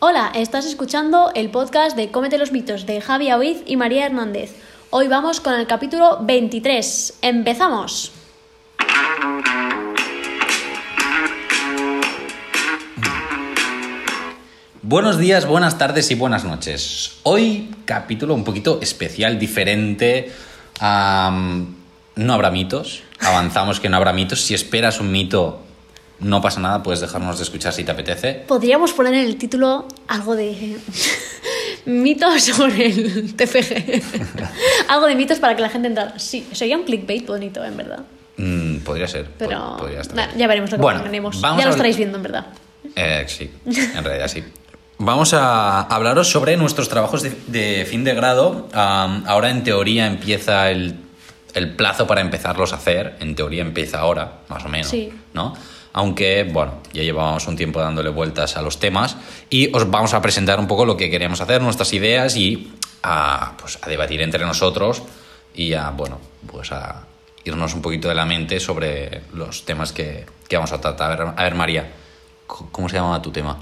Hola, 0.00 0.30
estás 0.32 0.64
escuchando 0.64 1.32
el 1.34 1.50
podcast 1.50 1.96
de 1.96 2.12
Cómete 2.12 2.38
los 2.38 2.52
mitos 2.52 2.86
de 2.86 3.00
Javi 3.00 3.30
Aoiz 3.30 3.64
y 3.66 3.76
María 3.76 4.06
Hernández. 4.06 4.54
Hoy 4.90 5.08
vamos 5.08 5.40
con 5.40 5.54
el 5.54 5.66
capítulo 5.66 6.18
23. 6.20 7.18
¡Empezamos! 7.20 8.12
Buenos 14.82 15.18
días, 15.18 15.46
buenas 15.46 15.78
tardes 15.78 16.08
y 16.12 16.14
buenas 16.14 16.44
noches. 16.44 17.18
Hoy 17.24 17.74
capítulo 17.84 18.34
un 18.34 18.44
poquito 18.44 18.78
especial, 18.80 19.36
diferente. 19.36 20.30
No 20.80 22.32
habrá 22.32 22.52
mitos. 22.52 23.02
Avanzamos 23.18 23.80
que 23.80 23.88
no 23.88 23.96
habrá 23.96 24.12
mitos. 24.12 24.42
Si 24.42 24.54
esperas 24.54 25.00
un 25.00 25.10
mito, 25.10 25.64
no 26.20 26.40
pasa 26.42 26.60
nada, 26.60 26.82
puedes 26.82 27.00
dejarnos 27.00 27.38
de 27.38 27.44
escuchar 27.44 27.72
si 27.72 27.84
te 27.84 27.92
apetece. 27.92 28.44
Podríamos 28.46 28.92
poner 28.92 29.14
en 29.14 29.26
el 29.26 29.36
título 29.36 29.86
algo 30.08 30.34
de 30.36 30.76
mitos 31.86 32.42
sobre 32.44 32.86
el 32.86 33.34
TFG. 33.34 34.02
algo 34.88 35.06
de 35.06 35.14
mitos 35.14 35.38
para 35.38 35.54
que 35.56 35.62
la 35.62 35.68
gente 35.70 35.88
entrara. 35.88 36.18
Sí, 36.18 36.46
sería 36.52 36.76
un 36.76 36.84
clickbait 36.84 37.26
bonito, 37.26 37.64
en 37.64 37.76
verdad. 37.76 38.00
Mm, 38.36 38.78
podría 38.78 39.08
ser. 39.08 39.26
Pero 39.38 39.50
pod- 39.58 39.78
podría 39.78 40.00
estar. 40.00 40.16
nah, 40.16 40.36
ya 40.36 40.46
veremos 40.46 40.70
lo 40.70 40.76
que 40.76 40.82
Bueno, 40.82 41.02
tenemos. 41.02 41.40
Ya 41.40 41.64
lo 41.64 41.70
estaréis 41.70 41.96
viendo, 41.96 42.16
en 42.18 42.22
verdad. 42.22 42.46
Eh, 42.94 43.24
sí, 43.28 43.50
en 43.66 44.04
realidad 44.04 44.28
sí. 44.28 44.44
Vamos 45.00 45.32
a 45.34 45.82
hablaros 45.82 46.28
sobre 46.28 46.56
nuestros 46.56 46.88
trabajos 46.88 47.22
de, 47.22 47.32
de 47.46 47.86
fin 47.88 48.02
de 48.02 48.14
grado. 48.14 48.68
Ahora 48.72 49.50
en 49.50 49.62
teoría 49.62 50.06
empieza 50.08 50.70
el, 50.72 50.96
el 51.54 51.76
plazo 51.76 52.08
para 52.08 52.20
empezarlos 52.20 52.72
a 52.72 52.76
hacer. 52.76 53.16
En 53.20 53.36
teoría 53.36 53.62
empieza 53.62 54.00
ahora, 54.00 54.40
más 54.48 54.64
o 54.64 54.68
menos. 54.68 54.88
Sí. 54.88 55.12
¿no? 55.34 55.54
Aunque, 55.92 56.44
bueno, 56.44 56.74
ya 56.92 57.02
llevábamos 57.02 57.46
un 57.46 57.56
tiempo 57.56 57.80
dándole 57.80 58.10
vueltas 58.10 58.56
a 58.56 58.62
los 58.62 58.78
temas 58.78 59.16
y 59.50 59.74
os 59.74 59.90
vamos 59.90 60.14
a 60.14 60.22
presentar 60.22 60.60
un 60.60 60.66
poco 60.66 60.84
lo 60.84 60.96
que 60.96 61.10
queremos 61.10 61.40
hacer, 61.40 61.62
nuestras 61.62 61.92
ideas 61.92 62.36
y 62.36 62.72
a, 63.02 63.56
pues, 63.60 63.78
a 63.82 63.88
debatir 63.88 64.20
entre 64.22 64.44
nosotros 64.44 65.02
y 65.54 65.72
a, 65.72 65.90
bueno, 65.90 66.18
pues 66.46 66.72
a 66.72 67.04
irnos 67.44 67.74
un 67.74 67.82
poquito 67.82 68.08
de 68.08 68.14
la 68.14 68.26
mente 68.26 68.60
sobre 68.60 69.22
los 69.32 69.64
temas 69.64 69.92
que, 69.92 70.26
que 70.46 70.56
vamos 70.56 70.72
a 70.72 70.80
tratar. 70.80 71.12
A 71.12 71.16
ver, 71.16 71.34
a 71.36 71.42
ver, 71.44 71.54
María, 71.54 71.90
¿cómo 72.46 72.88
se 72.88 72.96
llama 72.96 73.20
tu 73.22 73.30
tema? 73.30 73.58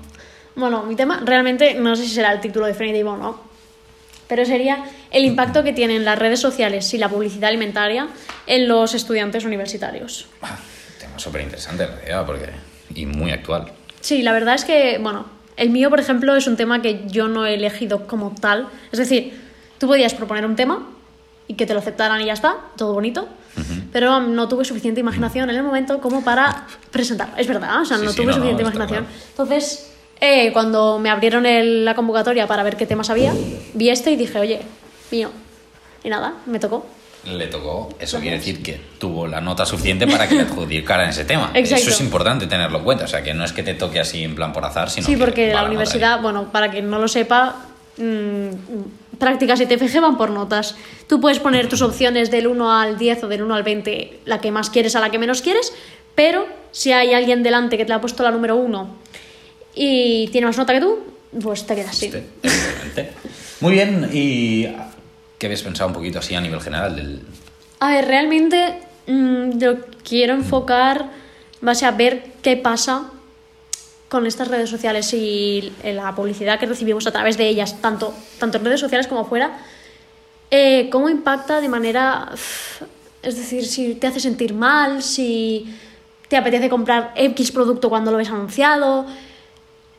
Bueno, 0.57 0.83
mi 0.85 0.97
tema 0.97 1.21
realmente 1.25 1.75
no 1.75 1.95
sé 1.97 2.05
si 2.05 2.15
será 2.15 2.33
el 2.33 2.41
título 2.41 2.67
definitivo 2.67 3.13
o 3.13 3.17
no, 3.17 3.41
pero 4.27 4.45
sería 4.45 4.85
el 5.11 5.25
impacto 5.25 5.63
que 5.63 5.73
tienen 5.73 6.05
las 6.05 6.19
redes 6.19 6.41
sociales 6.41 6.93
y 6.95 6.99
la 6.99 7.09
publicidad 7.09 7.49
alimentaria 7.49 8.09
en 8.47 8.67
los 8.67 8.95
estudiantes 8.95 9.45
universitarios. 9.45 10.27
Súper 11.17 11.43
interesante 11.43 11.85
en 11.85 11.91
realidad 11.91 12.27
porque, 12.27 12.51
y 12.95 13.07
muy 13.07 13.31
actual. 13.31 13.73
Sí, 14.01 14.23
la 14.23 14.33
verdad 14.33 14.55
es 14.55 14.65
que, 14.65 14.99
bueno, 14.99 15.27
el 15.57 15.71
mío, 15.71 15.91
por 15.91 16.01
ejemplo, 16.01 16.37
es 16.37 16.47
un 16.47 16.57
tema 16.57 16.83
que 16.83 17.03
yo 17.09 17.29
no 17.29 17.47
he 17.47 17.55
elegido 17.55 18.07
como 18.07 18.35
tal. 18.41 18.69
Es 18.93 18.99
decir, 18.99 19.41
tú 19.79 19.87
podías 19.87 20.15
proponer 20.15 20.45
un 20.47 20.57
tema 20.57 20.87
y 21.49 21.55
que 21.55 21.67
te 21.67 21.73
lo 21.75 21.81
aceptaran 21.81 22.21
y 22.21 22.27
ya 22.27 22.33
está, 22.35 22.57
todo 22.77 22.93
bonito, 22.93 23.29
pero 23.93 24.21
no 24.21 24.49
tuve 24.49 24.65
suficiente 24.65 25.01
imaginación 25.01 25.49
en 25.49 25.57
el 25.57 25.63
momento 25.63 26.01
como 26.01 26.23
para 26.23 26.67
presentar. 26.91 27.33
Es 27.39 27.47
verdad, 27.47 27.81
o 27.81 27.85
sea, 27.85 27.97
Sí, 27.97 28.05
no 28.05 28.11
sí, 28.11 28.17
tuve 28.17 28.27
no, 28.27 28.33
suficiente 28.35 28.63
no, 28.63 28.69
imaginación. 28.69 29.05
claro. 29.07 29.21
Entonces, 29.31 29.93
eh, 30.21 30.53
cuando 30.53 30.99
me 30.99 31.09
abrieron 31.09 31.47
el- 31.47 31.85
la 31.85 31.95
convocatoria 31.95 32.47
para 32.47 32.63
ver 32.63 32.77
qué 32.77 32.85
temas 32.87 33.09
había, 33.11 33.33
vi 33.75 33.89
este 33.91 34.11
y 34.11 34.17
dije, 34.17 34.39
oye, 34.39 34.61
mío. 35.11 35.31
Y 36.05 36.11
nada, 36.11 36.35
me 36.47 36.59
tocó. 36.59 36.87
Le 37.27 37.47
tocó, 37.49 37.89
eso 37.99 38.21
quiere 38.21 38.39
decir 38.39 38.63
que 38.63 38.81
tuvo 38.99 39.27
la 39.27 39.41
nota 39.41 39.67
suficiente 39.67 40.07
para 40.07 40.29
que 40.29 40.37
le 40.37 40.41
adjudicaran 40.43 41.11
ese 41.11 41.25
tema. 41.25 41.51
Exacto. 41.55 41.83
Eso 41.83 41.91
es 41.91 42.01
importante 42.01 42.47
tenerlo 42.47 42.79
en 42.79 42.85
cuenta, 42.85 43.05
o 43.05 43.09
sea, 43.09 43.23
que 43.23 43.35
no 43.35 43.45
es 43.45 43.53
que 43.53 43.63
te 43.63 43.75
toque 43.75 43.99
así 44.01 44.23
en 44.23 44.35
plan 44.35 44.53
por 44.53 44.65
azar, 44.65 44.91
sino 44.91 45.07
Sí, 45.07 45.15
que 45.15 45.19
porque 45.19 45.53
la 45.53 45.65
universidad, 45.65 46.21
bueno, 46.21 46.53
para 46.53 46.71
quien 46.71 46.89
no 46.89 46.99
lo 46.99 47.09
sepa, 47.09 47.57
mm, 47.97 48.49
prácticas 49.19 49.61
y 49.61 49.67
TFG 49.67 50.01
van 50.01 50.17
por 50.17 50.31
notas. 50.31 50.77
Tú 51.09 51.21
puedes 51.21 51.39
poner 51.41 51.69
tus 51.69 51.83
opciones 51.83 52.31
del 52.31 52.47
1 52.47 52.73
al 52.73 52.99
10 52.99 53.25
o 53.25 53.29
del 53.29 53.43
1 53.43 53.55
al 53.55 53.63
20, 53.63 54.21
la 54.25 54.41
que 54.41 54.51
más 54.51 54.71
quieres 54.71 54.95
a 54.97 55.01
la 55.01 55.11
que 55.11 55.19
menos 55.19 55.43
quieres, 55.43 55.73
pero 56.15 56.47
si 56.73 56.93
hay 56.93 57.15
alguien 57.15 57.43
delante 57.43 57.77
que 57.77 57.85
te 57.85 57.91
la 57.91 57.97
ha 57.97 58.01
puesto 58.01 58.23
la 58.23 58.31
número 58.31 58.57
1 58.57 58.89
y 59.75 60.29
tiene 60.29 60.47
más 60.47 60.59
nota 60.59 60.73
que 60.73 60.81
tú, 60.81 60.99
pues 61.43 61.67
te 61.67 61.75
quedas 61.75 61.91
así. 61.91 62.07
Este. 62.43 63.11
Muy 63.61 63.73
bien, 63.73 64.11
¿y 64.13 64.67
qué 65.39 65.47
habéis 65.47 65.63
pensado 65.63 65.89
un 65.89 65.95
poquito 65.95 66.19
así 66.19 66.35
a 66.35 66.41
nivel 66.41 66.61
general 66.61 66.97
del... 66.97 67.23
A 67.81 67.91
ver, 67.91 68.07
realmente 68.07 68.81
mm, 69.07 69.59
yo 69.59 69.77
quiero 70.03 70.35
enfocar 70.35 71.11
base 71.61 71.85
a 71.85 71.91
ver 71.91 72.33
qué 72.43 72.57
pasa 72.57 73.11
con 74.09 74.27
estas 74.27 74.49
redes 74.49 74.71
sociales 74.71 75.13
y 75.13 75.73
la 75.83 76.15
publicidad 76.15 76.59
que 76.59 76.67
recibimos 76.67 77.07
a 77.07 77.13
través 77.13 77.37
de 77.37 77.49
ellas, 77.49 77.81
tanto, 77.81 78.15
tanto 78.39 78.59
en 78.59 78.65
redes 78.65 78.81
sociales 78.81 79.07
como 79.09 79.25
fuera, 79.25 79.59
eh, 80.51 80.89
cómo 80.91 81.09
impacta 81.09 81.61
de 81.61 81.69
manera, 81.69 82.31
es 83.23 83.37
decir, 83.37 83.67
si 83.67 83.95
te 83.97 84.07
hace 84.07 84.21
sentir 84.21 84.55
mal, 84.55 85.03
si 85.03 85.75
te 86.29 86.37
apetece 86.37 86.69
comprar 86.69 87.13
X 87.17 87.53
producto 87.53 87.89
cuando 87.89 88.11
lo 88.11 88.19
ves 88.19 88.29
anunciado, 88.29 89.07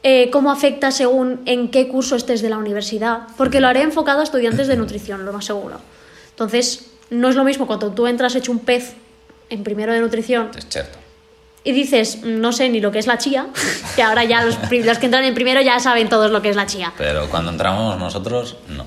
eh, 0.09 0.29
cómo 0.29 0.53
afecta 0.53 0.91
según 0.91 1.41
en 1.45 1.69
qué 1.69 1.89
curso 1.89 2.15
estés 2.15 2.41
de 2.41 2.49
la 2.49 2.57
universidad, 2.57 3.23
porque 3.35 3.59
lo 3.59 3.67
haré 3.67 3.81
enfocado 3.81 4.21
a 4.21 4.23
estudiantes 4.23 4.69
de 4.69 4.77
nutrición, 4.77 5.25
lo 5.25 5.33
más 5.33 5.43
seguro. 5.43 5.81
Entonces, 6.29 6.91
no 7.09 7.27
es 7.27 7.35
lo 7.35 7.43
mismo 7.43 7.67
cuando 7.67 7.91
tú 7.91 8.07
entras 8.07 8.33
hecho 8.33 8.53
un 8.53 8.59
pez 8.59 8.93
en 9.49 9.65
primero 9.65 9.91
de 9.91 9.99
nutrición 9.99 10.51
Es 10.55 10.65
cierto. 10.69 10.97
y 11.65 11.73
dices, 11.73 12.21
no 12.23 12.53
sé 12.53 12.69
ni 12.69 12.79
lo 12.79 12.89
que 12.93 12.99
es 12.99 13.05
la 13.05 13.17
chía, 13.17 13.47
que 13.97 14.01
ahora 14.01 14.23
ya 14.23 14.45
los, 14.45 14.57
los 14.71 14.97
que 14.97 15.07
entran 15.07 15.25
en 15.25 15.33
primero 15.33 15.59
ya 15.59 15.77
saben 15.81 16.07
todos 16.07 16.31
lo 16.31 16.41
que 16.41 16.51
es 16.51 16.55
la 16.55 16.67
chía. 16.67 16.93
Pero 16.97 17.29
cuando 17.29 17.51
entramos 17.51 17.99
nosotros, 17.99 18.55
no. 18.69 18.85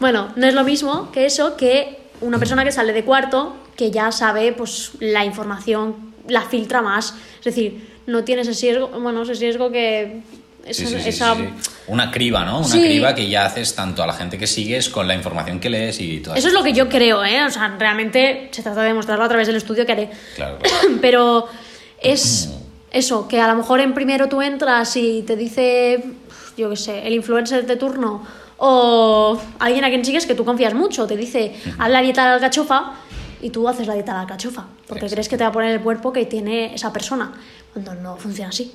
Bueno, 0.00 0.32
no 0.36 0.46
es 0.46 0.54
lo 0.54 0.64
mismo 0.64 1.12
que 1.12 1.26
eso 1.26 1.54
que 1.58 1.98
una 2.22 2.38
persona 2.38 2.64
que 2.64 2.72
sale 2.72 2.94
de 2.94 3.04
cuarto, 3.04 3.54
que 3.76 3.90
ya 3.90 4.10
sabe 4.10 4.54
pues 4.54 4.92
la 5.00 5.26
información, 5.26 6.14
la 6.28 6.40
filtra 6.42 6.80
más. 6.80 7.14
Es 7.40 7.44
decir, 7.44 7.90
no 8.06 8.24
tiene 8.24 8.40
ese 8.40 8.52
riesgo, 8.52 8.88
bueno, 8.88 9.20
ese 9.20 9.34
riesgo 9.34 9.70
que... 9.70 10.22
Esa- 10.66 10.86
sí, 10.86 10.96
sí, 11.02 11.08
esa- 11.08 11.34
sí, 11.34 11.42
sí. 11.60 11.70
Una 11.88 12.10
criba, 12.10 12.44
¿no? 12.44 12.60
Una 12.60 12.76
criba 12.76 13.14
que 13.14 13.28
ya 13.28 13.44
haces 13.46 13.74
tanto 13.74 14.02
a 14.02 14.06
la 14.06 14.12
gente 14.12 14.38
que 14.38 14.46
sigues 14.46 14.88
con 14.88 15.08
la 15.08 15.14
información 15.14 15.58
que 15.58 15.68
lees 15.68 16.00
y 16.00 16.20
todo 16.20 16.34
Eso 16.36 16.48
es 16.48 16.54
lo 16.54 16.62
que 16.62 16.72
yo 16.72 16.88
creo, 16.88 17.24
¿eh? 17.24 17.44
O 17.44 17.50
sea, 17.50 17.74
realmente 17.78 18.48
se 18.52 18.62
trata 18.62 18.82
de 18.82 18.88
demostrarlo 18.88 19.24
a 19.24 19.28
través 19.28 19.46
del 19.48 19.56
estudio 19.56 19.84
que 19.84 19.92
haré. 19.92 20.10
Claro, 20.36 20.58
claro. 20.58 20.76
Pero 21.00 21.46
es 22.00 22.50
eso, 22.92 23.26
que 23.28 23.40
a 23.40 23.48
lo 23.48 23.54
mejor 23.56 23.80
en 23.80 23.94
primero 23.94 24.28
tú 24.28 24.40
entras 24.42 24.96
y 24.96 25.22
te 25.22 25.34
dice, 25.36 26.04
yo 26.56 26.70
qué 26.70 26.76
sé, 26.76 27.06
el 27.06 27.14
influencer 27.14 27.66
de 27.66 27.76
turno 27.76 28.24
o 28.58 29.40
alguien 29.58 29.84
a 29.84 29.88
quien 29.88 30.04
sigues 30.04 30.24
que 30.26 30.34
tú 30.36 30.44
confías 30.44 30.72
mucho, 30.74 31.06
te 31.06 31.16
dice, 31.16 31.56
haz 31.78 31.90
la 31.90 32.00
dieta 32.00 32.22
de 32.22 32.28
la 32.28 32.34
alcachofa 32.36 32.92
y 33.42 33.50
tú 33.50 33.68
haces 33.68 33.86
la 33.86 33.94
dieta 33.94 34.12
de 34.12 34.16
la 34.16 34.22
alcachofa, 34.22 34.66
porque 34.86 35.00
Exacto. 35.06 35.14
crees 35.16 35.28
que 35.28 35.36
te 35.36 35.44
va 35.44 35.50
a 35.50 35.52
poner 35.52 35.72
el 35.72 35.80
cuerpo 35.80 36.12
que 36.12 36.24
tiene 36.26 36.74
esa 36.74 36.92
persona, 36.92 37.32
cuando 37.72 37.94
no 37.94 38.16
funciona 38.16 38.48
así. 38.50 38.72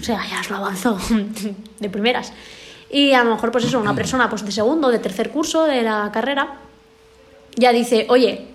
O 0.00 0.04
sea, 0.04 0.20
ya 0.28 0.40
os 0.40 0.50
lo 0.50 0.56
avanzo 0.56 0.98
de 1.80 1.90
primeras. 1.90 2.32
Y 2.90 3.12
a 3.12 3.22
lo 3.24 3.32
mejor, 3.34 3.50
pues 3.52 3.64
eso, 3.64 3.78
una 3.80 3.94
persona 3.94 4.28
pues, 4.30 4.44
de 4.44 4.52
segundo, 4.52 4.88
de 4.90 4.98
tercer 4.98 5.30
curso 5.30 5.64
de 5.64 5.82
la 5.82 6.10
carrera, 6.12 6.54
ya 7.56 7.72
dice, 7.72 8.06
oye, 8.08 8.46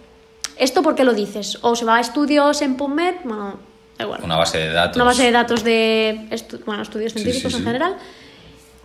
¿esto 0.58 0.82
por 0.82 0.96
qué 0.96 1.04
lo 1.04 1.14
dices? 1.14 1.58
O 1.62 1.76
se 1.76 1.86
va 1.86 1.98
a 1.98 2.00
estudios 2.02 2.62
en 2.62 2.76
PubMed, 2.78 3.16
bueno, 3.26 3.58
da 3.98 4.06
igual. 4.06 4.22
Una 4.24 4.38
base 4.38 4.58
de 4.60 4.70
datos. 4.72 4.96
Una 4.96 5.06
base 5.06 5.24
de 5.24 5.32
datos 5.32 5.64
de 5.64 6.28
estu- 6.32 6.64
bueno, 6.66 6.82
estudios 6.84 7.12
Sí, 7.14 7.20
científicos 7.20 7.52
sí, 7.52 7.58
en 7.58 7.64
sí. 7.64 7.68
general. 7.68 7.96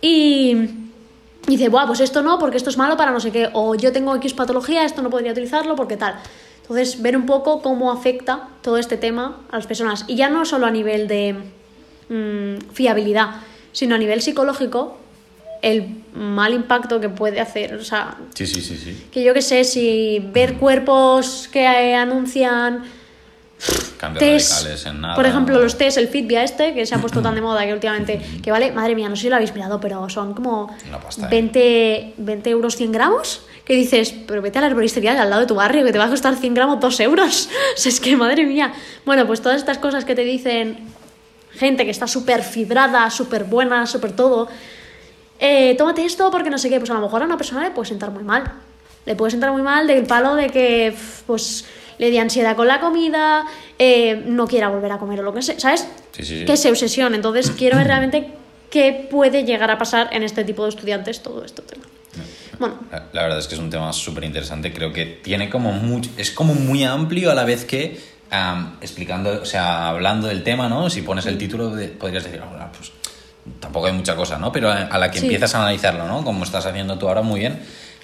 Y 0.01 0.55
dice, 1.57 1.69
Buah, 1.69 1.85
pues 1.87 1.99
esto 1.99 2.21
no, 2.21 2.37
porque 2.39 2.57
esto 2.57 2.69
es 2.69 2.77
malo 2.77 2.97
para 2.97 3.11
no 3.11 3.19
sé 3.19 3.31
qué. 3.31 3.49
O 3.53 3.75
yo 3.75 3.91
tengo 3.91 4.15
X 4.15 4.33
patología, 4.33 4.83
esto 4.85 5.01
no 5.01 5.09
podría 5.09 5.31
utilizarlo 5.31 5.75
porque 5.75 5.97
tal. 5.97 6.15
Entonces, 6.61 7.01
ver 7.01 7.17
un 7.17 7.25
poco 7.25 7.61
cómo 7.61 7.91
afecta 7.91 8.47
todo 8.61 8.77
este 8.77 8.95
tema 8.97 9.37
a 9.51 9.55
las 9.57 9.65
personas. 9.67 10.05
Y 10.07 10.15
ya 10.15 10.29
no 10.29 10.45
solo 10.45 10.67
a 10.67 10.71
nivel 10.71 11.07
de 11.07 11.35
mm, 12.09 12.71
fiabilidad, 12.73 13.29
sino 13.71 13.95
a 13.95 13.97
nivel 13.97 14.21
psicológico, 14.21 14.97
el 15.61 16.03
mal 16.13 16.53
impacto 16.53 16.99
que 16.99 17.09
puede 17.09 17.39
hacer. 17.41 17.75
O 17.75 17.83
sea, 17.83 18.15
Sí, 18.33 18.45
sí, 18.47 18.61
sí, 18.61 18.77
sí. 18.77 19.07
que 19.11 19.23
yo 19.23 19.33
qué 19.33 19.41
sé, 19.41 19.63
si 19.63 20.19
ver 20.31 20.57
cuerpos 20.57 21.49
que 21.51 21.61
eh, 21.63 21.95
anuncian 21.95 22.83
Cambios 23.97 24.19
test, 24.19 24.51
radicales 24.51 24.85
en 24.85 25.01
nada. 25.01 25.15
por 25.15 25.25
ejemplo, 25.25 25.59
los 25.59 25.77
test, 25.77 25.97
el 25.97 26.07
Fitbia 26.07 26.43
este, 26.43 26.73
que 26.73 26.85
se 26.85 26.95
ha 26.95 26.99
puesto 26.99 27.21
tan 27.21 27.35
de 27.35 27.41
moda 27.41 27.65
que 27.65 27.73
últimamente, 27.73 28.21
que 28.41 28.51
vale, 28.51 28.71
madre 28.71 28.95
mía, 28.95 29.09
no 29.09 29.15
sé 29.15 29.23
si 29.23 29.29
lo 29.29 29.35
habéis 29.35 29.53
mirado, 29.53 29.79
pero 29.79 30.07
son 30.09 30.33
como 30.33 30.75
pasta, 31.03 31.25
¿eh? 31.25 31.29
20, 31.29 32.13
20 32.17 32.49
euros 32.49 32.75
100 32.77 32.91
gramos, 32.91 33.41
que 33.65 33.75
dices, 33.75 34.15
pero 34.27 34.41
vete 34.41 34.59
a 34.59 34.61
la 34.61 34.67
arboristería 34.67 35.13
de 35.13 35.19
al 35.19 35.29
lado 35.29 35.41
de 35.41 35.47
tu 35.47 35.55
barrio, 35.55 35.83
que 35.83 35.91
te 35.91 35.97
va 35.97 36.05
a 36.05 36.09
costar 36.09 36.35
100 36.35 36.53
gramos 36.53 36.79
2 36.79 36.99
euros. 37.01 37.49
O 37.75 37.81
sea, 37.81 37.91
es 37.91 37.99
que, 37.99 38.15
madre 38.15 38.45
mía. 38.45 38.73
Bueno, 39.05 39.27
pues 39.27 39.41
todas 39.41 39.57
estas 39.57 39.77
cosas 39.77 40.05
que 40.05 40.15
te 40.15 40.23
dicen 40.23 40.79
gente 41.51 41.85
que 41.85 41.91
está 41.91 42.07
súper 42.07 42.43
fibrada, 42.43 43.09
súper 43.09 43.43
buena, 43.43 43.85
súper 43.85 44.13
todo, 44.13 44.47
eh, 45.39 45.75
tómate 45.77 46.03
esto 46.03 46.29
porque 46.31 46.49
no 46.49 46.57
sé 46.57 46.69
qué, 46.69 46.79
pues 46.79 46.89
a 46.89 46.93
lo 46.93 47.01
mejor 47.01 47.21
a 47.21 47.25
una 47.25 47.37
persona 47.37 47.63
le 47.63 47.71
puede 47.71 47.87
sentar 47.87 48.11
muy 48.11 48.23
mal. 48.23 48.51
Le 49.05 49.15
puede 49.15 49.31
sentar 49.31 49.51
muy 49.51 49.61
mal 49.61 49.87
del 49.87 50.05
palo 50.05 50.35
de 50.35 50.49
que, 50.49 50.93
pues, 51.25 51.65
le 51.99 52.09
dé 52.09 52.19
ansiedad 52.19 52.55
con 52.55 52.67
la 52.67 52.79
comida, 52.79 53.45
eh, 53.77 54.23
no 54.25 54.47
quiera 54.47 54.69
volver 54.69 54.91
a 54.91 54.97
comer 54.97 55.19
o 55.19 55.23
lo 55.23 55.33
que 55.33 55.43
sea, 55.43 55.59
¿sabes? 55.59 55.81
Sí, 56.13 56.23
sí, 56.25 56.39
sí. 56.39 56.45
Que 56.45 56.57
se 56.57 56.69
obsesione. 56.71 57.15
Entonces 57.15 57.51
quiero 57.51 57.77
ver 57.77 57.85
realmente 57.87 58.31
qué 58.71 59.07
puede 59.11 59.43
llegar 59.45 59.69
a 59.69 59.77
pasar 59.77 60.09
en 60.11 60.23
este 60.23 60.43
tipo 60.43 60.63
de 60.63 60.69
estudiantes 60.69 61.21
todo 61.21 61.45
esto 61.45 61.61
tema. 61.61 61.83
Bueno, 62.57 62.75
La, 62.91 63.05
la 63.13 63.21
verdad 63.23 63.39
es 63.39 63.47
que 63.47 63.55
es 63.55 63.61
un 63.61 63.69
tema 63.69 63.93
súper 63.93 64.23
interesante. 64.23 64.73
Creo 64.73 64.91
que 64.91 65.05
tiene 65.05 65.49
como 65.49 65.71
mucho. 65.71 66.09
Es 66.17 66.31
como 66.31 66.53
muy 66.55 66.83
amplio 66.83 67.31
a 67.31 67.35
la 67.35 67.43
vez 67.45 67.63
que. 67.65 67.99
am, 68.31 68.77
explicando, 68.81 69.41
o 69.41 69.45
sea, 69.45 69.87
hablando 69.89 70.27
del 70.27 70.43
tema, 70.43 70.67
¿no? 70.69 70.89
Si 70.89 71.01
pones 71.01 71.25
el 71.25 71.37
título, 71.37 71.69
de- 71.75 71.87
podrías 71.87 72.23
decir, 72.25 72.41
"Ah, 72.43 72.69
pues 72.77 72.91
tampoco 73.59 73.87
hay 73.87 73.93
mucha 73.93 74.15
cosa, 74.15 74.37
¿no? 74.37 74.51
Pero 74.51 74.69
a, 74.69 74.83
a 74.83 74.97
la 74.99 75.09
que 75.09 75.19
Sí. 75.19 75.25
empiezas 75.25 75.55
a 75.55 75.61
analizarlo, 75.61 76.05
¿no? 76.07 76.23
Como 76.23 76.43
estás 76.43 76.65
haciendo 76.65 76.97
tú 76.99 77.07
ahora 77.07 77.21
muy 77.23 77.39
bien, 77.39 77.59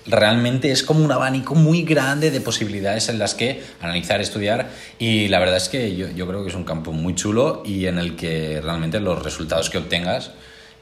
realmente 0.08 0.72
es 0.72 0.84
como 0.84 1.04
un 1.04 1.12
abanico 1.12 1.56
muy 1.56 1.84
grande 1.84 2.32
de 2.32 2.42
posibilidades 2.42 3.10
en 3.10 3.20
las 3.20 3.34
que 3.34 3.64
analizar, 3.82 4.22
estudiar. 4.22 4.70
Y 5.00 5.28
la 5.28 5.40
verdad 5.40 5.58
es 5.58 5.70
que 5.70 5.96
yo, 5.96 6.10
yo 6.10 6.28
creo 6.28 6.44
que 6.44 6.50
es 6.50 6.56
un 6.56 6.64
campo 6.64 6.92
muy 6.92 7.16
chulo 7.16 7.64
y 7.66 7.88
en 7.88 7.98
el 7.98 8.16
que 8.16 8.62
realmente 8.62 9.00
los 9.00 9.22
resultados 9.24 9.70
que 9.70 9.78
obtengas. 9.78 10.32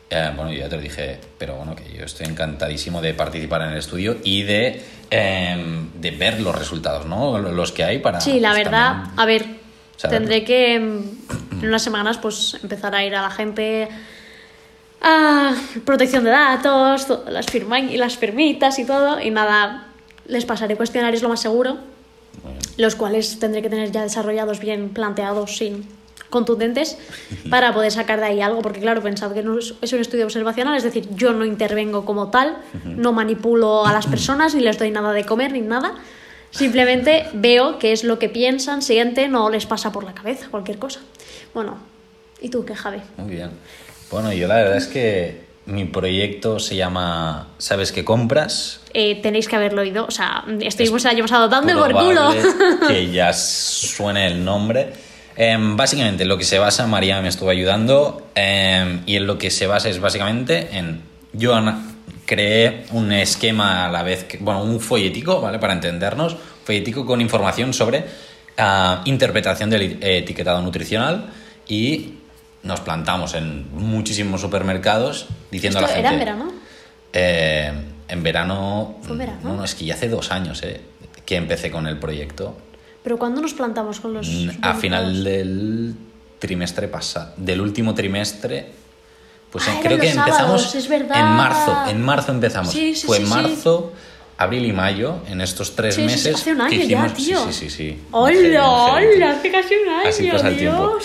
Eh, 0.10 0.32
bueno, 0.36 0.52
yo 0.52 0.60
ya 0.60 0.70
te 0.70 0.76
lo 0.76 0.82
dije, 0.82 1.20
pero 1.38 1.56
bueno, 1.56 1.76
que 1.76 1.92
yo 1.92 2.04
estoy 2.04 2.28
encantadísimo 2.28 3.02
de 3.02 3.14
participar 3.14 3.64
en 3.64 3.70
el 3.70 3.78
estudio 3.78 4.18
y 4.24 4.44
de, 4.44 4.82
eh, 5.10 5.86
de 6.00 6.12
ver 6.12 6.40
los 6.40 6.58
resultados, 6.58 7.06
¿no? 7.06 7.40
Los 7.40 7.72
que 7.72 7.84
hay 7.84 8.00
para... 8.00 8.22
sí, 8.22 8.40
la 8.40 8.52
pues, 8.52 8.64
verdad, 8.64 8.92
también 8.92 9.20
a 9.20 9.26
ver, 9.26 9.46
saberlo. 9.98 10.20
tendré 10.20 10.44
que 10.44 10.80
mm, 10.80 11.62
en 11.62 11.68
unas 11.68 11.82
semanas 11.82 12.18
pues 12.20 12.60
empezar 12.62 12.94
a 12.94 13.04
ir 13.04 13.16
a 13.16 13.24
la 13.24 13.32
gente 13.32 13.88
a 15.04 15.54
protección 15.86 16.24
de 16.24 16.32
datos, 16.32 17.06
to- 17.08 17.26
las, 17.30 17.46
firma 17.46 17.80
y 17.80 17.98
las 17.98 18.18
firmitas 18.18 18.80
y 18.80 18.86
todo, 18.86 19.20
y 19.20 19.30
nada, 19.30 19.88
les 20.26 20.46
pasaré 20.46 20.76
cuestionarios 20.76 21.22
lo 21.22 21.30
más 21.30 21.42
seguro, 21.42 21.78
los 22.78 22.96
cuales 22.96 23.38
tendré 23.40 23.62
que 23.62 23.70
tener 23.70 23.92
ya 23.92 24.02
desarrollados, 24.02 24.60
bien 24.60 24.90
planteados, 24.90 25.58
sin 25.58 25.86
contundentes, 26.30 26.98
para 27.52 27.74
poder 27.74 27.92
sacar 27.92 28.20
de 28.20 28.26
ahí 28.26 28.42
algo, 28.42 28.62
porque 28.64 28.80
claro, 28.80 29.04
pensad 29.04 29.34
que 29.34 29.44
no 29.44 29.60
es, 29.60 29.76
es 29.82 29.94
un 29.94 30.00
estudio 30.00 30.26
observacional, 30.26 30.76
es 30.76 30.82
decir, 30.84 31.08
yo 31.16 31.32
no 31.34 31.46
intervengo 31.46 32.06
como 32.06 32.30
tal, 32.32 32.58
no 32.86 33.12
manipulo 33.14 33.86
a 33.86 33.94
las 33.94 34.08
personas, 34.08 34.56
ni 34.56 34.62
les 34.62 34.80
doy 34.80 34.90
nada 34.90 35.12
de 35.12 35.26
comer, 35.26 35.52
ni 35.52 35.62
nada, 35.62 35.94
simplemente 36.50 37.28
veo 37.34 37.78
qué 37.78 37.92
es 37.92 38.04
lo 38.04 38.18
que 38.18 38.30
piensan, 38.30 38.82
sienten 38.82 39.36
o 39.36 39.50
les 39.52 39.68
pasa 39.68 39.92
por 39.92 40.06
la 40.06 40.14
cabeza, 40.16 40.48
cualquier 40.50 40.80
cosa. 40.80 41.02
Bueno, 41.54 41.78
¿y 42.42 42.50
tú 42.50 42.66
qué, 42.66 42.74
Javi? 42.74 43.02
Muy 43.18 43.30
bien. 43.36 43.52
Bueno, 44.14 44.32
yo 44.32 44.48
la 44.48 44.58
verdad 44.58 44.78
es 44.78 44.86
que 44.86 45.42
mi 45.66 45.86
proyecto 45.86 46.60
se 46.60 46.76
llama 46.76 47.48
¿Sabes 47.58 47.92
qué 47.92 48.06
compras? 48.06 48.82
Eh, 48.94 49.20
tenéis 49.24 49.48
que 49.48 49.56
haberlo 49.56 49.82
oído, 49.82 50.06
o 50.06 50.12
sea, 50.12 50.46
estuvimos 50.62 51.04
el 51.06 51.12
año 51.12 51.24
pasado 51.24 51.50
dando 51.50 51.74
por 51.74 51.92
culo. 51.94 52.32
que 52.88 53.12
ya 53.12 53.34
suene 53.34 54.28
el 54.28 54.46
nombre. 54.46 54.94
Em, 55.36 55.76
básicamente, 55.76 56.26
lo 56.26 56.38
que 56.38 56.44
se 56.44 56.60
basa, 56.60 56.86
María 56.86 57.20
me 57.24 57.30
estuvo 57.30 57.50
ayudando, 57.50 58.28
em, 58.36 59.02
y 59.08 59.16
en 59.16 59.26
lo 59.26 59.40
que 59.40 59.50
se 59.50 59.66
basa 59.66 59.90
es 59.90 60.00
básicamente 60.00 60.78
en. 60.78 61.02
Yo 61.32 61.60
creé 62.28 62.86
un 62.92 63.12
esquema 63.14 63.88
a 63.88 63.92
la 63.92 64.04
vez, 64.04 64.26
que, 64.26 64.38
bueno, 64.38 64.62
un 64.62 64.80
folletico, 64.80 65.42
¿vale? 65.42 65.58
Para 65.58 65.74
entendernos, 65.74 66.38
folletico 66.64 67.04
con 67.04 67.20
información 67.20 67.74
sobre 67.74 68.06
ah, 68.60 69.02
interpretación 69.06 69.72
del 69.72 69.98
etiquetado 70.04 70.62
nutricional 70.62 71.32
y 71.68 72.20
nos 72.64 72.80
plantamos 72.82 73.34
en 73.36 73.68
muchísimos 73.74 74.42
supermercados 74.42 75.28
diciendo 75.52 75.80
¿Esto 75.80 75.92
a 75.92 75.94
la 75.94 76.00
era 76.00 76.10
gente. 76.12 76.24
en 76.24 76.36
verano? 76.38 76.52
Eh, 77.14 77.74
en 78.08 78.24
verano. 78.24 78.96
¿Fue 79.02 79.12
en 79.12 79.18
verano? 79.20 79.40
No, 79.44 79.56
no, 79.58 79.64
es 79.64 79.76
que 79.76 79.86
ya 79.86 79.94
hace 79.96 80.10
dos 80.10 80.32
años 80.32 80.62
eh, 80.64 80.82
que 81.26 81.36
empecé 81.36 81.70
con 81.72 81.88
el 81.88 82.00
proyecto. 82.00 82.58
Pero 83.04 83.18
¿cuándo 83.18 83.42
nos 83.42 83.54
plantamos 83.54 84.00
con 84.00 84.14
los... 84.14 84.28
Mm, 84.28 84.50
A 84.62 84.74
final 84.76 85.24
del 85.24 85.94
trimestre 86.40 86.88
pasado. 86.88 87.34
Del 87.38 87.60
último 87.62 87.94
trimestre. 87.94 88.72
Pues 89.52 89.68
Ah, 89.68 89.72
eh, 89.72 89.74
eran 89.74 89.84
creo 89.84 90.00
que 90.00 90.10
empezamos. 90.10 90.38
sábados, 90.38 90.76
es 90.76 90.88
verdad. 90.88 91.20
En 91.20 91.26
marzo. 91.36 91.78
En 91.90 92.02
marzo 92.02 92.32
empezamos. 92.32 92.72
Sí, 92.72 92.96
sí, 92.96 93.06
Fue 93.06 93.18
sí, 93.18 93.24
en 93.24 93.28
sí. 93.30 93.34
marzo, 93.36 93.94
abril 94.38 94.66
y 94.66 94.72
mayo, 94.74 95.18
en 95.28 95.42
estos 95.42 95.76
tres 95.76 95.96
Sí, 95.96 96.02
meses. 96.04 96.34
hace 96.36 96.52
un 96.54 96.58
que 96.60 96.64
año 96.64 96.78
ya, 96.78 96.84
hicimos- 96.86 97.14
tío. 97.14 97.46
Sí, 97.48 97.54
sí, 97.54 97.70
sí. 97.70 97.76
sí. 97.92 98.00
¡Hola! 98.12 98.66
¡Hola! 98.94 99.32
Hace 99.32 99.52
casi 99.52 99.74
un 99.76 99.90
año, 99.90 100.10
Así 100.10 100.28
pasa 100.32 100.48
el 100.48 100.58
tiempo. 100.58 100.98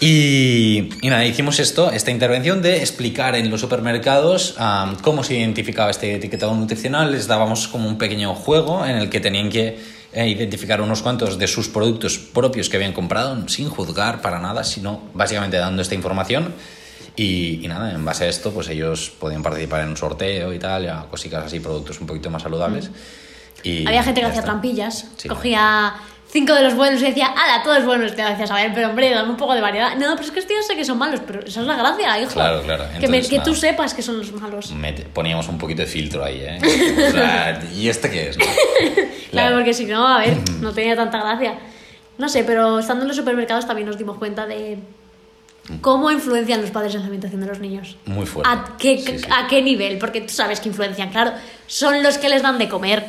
Y, 0.00 0.90
y 1.02 1.08
nada, 1.08 1.24
hicimos 1.24 1.60
esto, 1.60 1.90
esta 1.90 2.10
intervención 2.10 2.62
de 2.62 2.78
explicar 2.78 3.36
en 3.36 3.50
los 3.50 3.60
supermercados 3.60 4.56
am, 4.58 4.96
cómo 4.96 5.22
se 5.22 5.36
identificaba 5.36 5.90
este 5.90 6.14
etiquetado 6.14 6.54
nutricional. 6.54 7.12
Les 7.12 7.26
dábamos 7.26 7.68
como 7.68 7.88
un 7.88 7.96
pequeño 7.96 8.34
juego 8.34 8.84
en 8.84 8.96
el 8.96 9.08
que 9.08 9.20
tenían 9.20 9.50
que 9.50 9.78
eh, 10.12 10.28
identificar 10.28 10.80
unos 10.80 11.02
cuantos 11.02 11.38
de 11.38 11.46
sus 11.46 11.68
productos 11.68 12.18
propios 12.18 12.68
que 12.68 12.76
habían 12.76 12.92
comprado, 12.92 13.48
sin 13.48 13.68
juzgar 13.68 14.20
para 14.20 14.40
nada, 14.40 14.64
sino 14.64 15.02
básicamente 15.14 15.56
dando 15.56 15.82
esta 15.82 15.94
información. 15.94 16.54
Y, 17.16 17.64
y 17.64 17.68
nada, 17.68 17.92
en 17.92 18.04
base 18.04 18.24
a 18.24 18.28
esto, 18.28 18.52
pues 18.52 18.68
ellos 18.68 19.12
podían 19.18 19.42
participar 19.42 19.82
en 19.82 19.90
un 19.90 19.96
sorteo 19.96 20.52
y 20.52 20.58
tal, 20.58 20.84
ya 20.84 21.06
cositas 21.08 21.46
así, 21.46 21.60
productos 21.60 22.00
un 22.00 22.08
poquito 22.08 22.30
más 22.30 22.42
saludables. 22.42 22.90
Y 23.62 23.86
Había 23.86 24.02
gente 24.02 24.20
que 24.20 24.26
hacía 24.26 24.42
trampillas. 24.42 25.06
Sí. 25.16 25.28
Cogía 25.28 25.94
cinco 26.34 26.52
de 26.52 26.62
los 26.62 26.74
buenos 26.74 27.00
y 27.00 27.04
decía, 27.06 27.28
¡ala, 27.28 27.62
todos 27.62 27.84
buenos! 27.86 28.14
Te 28.16 28.22
decías, 28.22 28.50
a 28.50 28.56
ver, 28.56 28.72
pero 28.74 28.88
hombre, 28.90 29.08
dame 29.10 29.30
un 29.30 29.36
poco 29.36 29.54
de 29.54 29.60
variedad. 29.60 29.94
No, 29.96 30.10
pero 30.16 30.22
es 30.26 30.30
que 30.32 30.40
estos 30.40 30.56
ya 30.56 30.62
sé 30.66 30.74
que 30.76 30.84
son 30.84 30.98
malos, 30.98 31.20
pero 31.24 31.40
esa 31.46 31.60
es 31.60 31.66
la 31.66 31.76
gracia, 31.76 32.20
hijo. 32.20 32.32
Claro, 32.32 32.60
claro. 32.62 32.84
Que, 32.98 33.06
me- 33.06 33.22
que 33.22 33.38
tú 33.38 33.54
sepas 33.54 33.94
que 33.94 34.02
son 34.02 34.18
los 34.18 34.32
malos. 34.32 34.74
Poníamos 35.14 35.46
un 35.48 35.58
poquito 35.58 35.82
de 35.82 35.86
filtro 35.86 36.24
ahí, 36.24 36.42
¿eh? 36.44 36.58
O 37.08 37.12
sea, 37.12 37.62
¿y 37.72 37.88
este 37.88 38.10
qué 38.10 38.28
es? 38.30 38.36
no? 38.38 38.44
Claro, 39.30 39.56
porque 39.56 39.72
si 39.74 39.84
no, 39.86 40.06
a 40.06 40.18
ver, 40.18 40.36
no 40.60 40.72
tenía 40.72 40.94
tanta 40.96 41.18
gracia. 41.20 41.54
No 42.18 42.28
sé, 42.28 42.44
pero 42.44 42.78
estando 42.80 43.02
en 43.02 43.08
los 43.08 43.16
supermercados 43.16 43.66
también 43.66 43.86
nos 43.88 43.96
dimos 43.98 44.18
cuenta 44.18 44.46
de 44.46 44.78
cómo 45.80 46.10
influencian 46.10 46.60
los 46.60 46.70
padres 46.70 46.94
en 46.94 47.00
la 47.00 47.06
alimentación 47.06 47.40
de 47.40 47.46
los 47.46 47.58
niños. 47.58 47.96
Muy 48.04 48.26
fuerte. 48.26 48.50
¿A 48.52 48.76
qué, 48.76 48.98
Sí, 48.98 49.18
sí. 49.20 49.26
¿A 49.30 49.46
qué 49.48 49.62
nivel? 49.62 49.98
Porque 49.98 50.20
tú 50.20 50.32
sabes 50.34 50.60
que 50.60 50.68
influencian, 50.68 51.10
claro. 51.10 51.32
Son 51.66 52.02
los 52.02 52.18
que 52.18 52.28
les 52.28 52.42
dan 52.42 52.58
de 52.58 52.68
comer, 52.68 53.04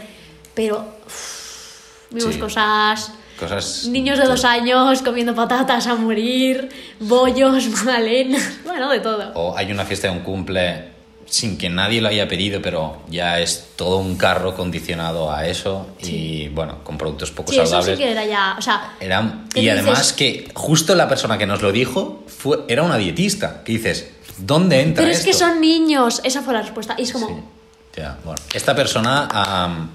pero 0.56 0.96
uff, 1.06 1.35
vimos 2.16 2.34
Sí. 2.34 2.40
cosas... 2.40 3.12
Cosas. 3.40 3.86
Niños 3.90 4.18
de 4.18 4.26
dos 4.28 4.46
años 4.46 5.02
comiendo 5.02 5.36
patatas 5.36 5.88
a 5.88 5.96
morir, 5.96 6.70
bollos, 7.02 7.68
magdalenas, 7.84 8.60
bueno, 8.64 8.90
de 8.90 9.02
todo. 9.02 9.32
O 9.36 9.58
hay 9.58 9.72
una 9.74 9.84
fiesta 9.84 10.08
de 10.08 10.14
un 10.14 10.24
cumple 10.24 10.96
sin 11.28 11.58
que 11.58 11.68
nadie 11.70 12.00
lo 12.02 12.08
haya 12.08 12.30
pedido, 12.30 12.62
pero 12.62 13.02
ya 13.10 13.40
es 13.40 13.72
todo 13.76 13.98
un 13.98 14.16
carro 14.16 14.56
condicionado 14.56 15.34
a 15.34 15.46
eso 15.48 15.88
y 16.00 16.48
bueno, 16.50 16.82
con 16.86 16.98
productos 16.98 17.32
poco 17.32 17.52
Sí, 17.52 17.58
eso 17.58 17.66
saludables. 17.72 17.98
sí 17.98 18.04
que 18.06 18.12
era 18.12 18.26
ya, 18.26 18.56
o 18.58 18.62
sea, 18.62 18.94
¿Qué 19.00 19.06
y 19.60 19.64
dices? 19.64 19.80
además 19.80 20.14
que 20.14 20.50
justo 20.54 20.96
la 20.96 21.10
persona 21.10 21.38
que 21.38 21.46
nos 21.46 21.62
lo 21.62 21.74
dijo 21.74 22.24
fue, 22.28 22.60
era 22.70 22.84
una 22.84 22.96
dietista. 22.98 23.64
Que 23.66 23.74
dices, 23.74 24.12
¿dónde 24.38 24.80
entra 24.82 25.04
pero 25.04 25.14
es 25.14 25.26
que 25.26 25.32
esto? 25.32 25.46
son 25.46 25.60
niños, 25.60 26.22
esa 26.24 26.42
fue 26.42 26.54
la 26.54 26.62
respuesta. 26.62 26.96
Y 26.98 27.02
es 27.02 27.12
como, 27.12 27.28
Sí. 27.28 27.34
Ya, 27.98 28.18
bueno. 28.24 28.40
Esta 28.54 28.74
persona 28.76 29.28
am, 29.32 29.90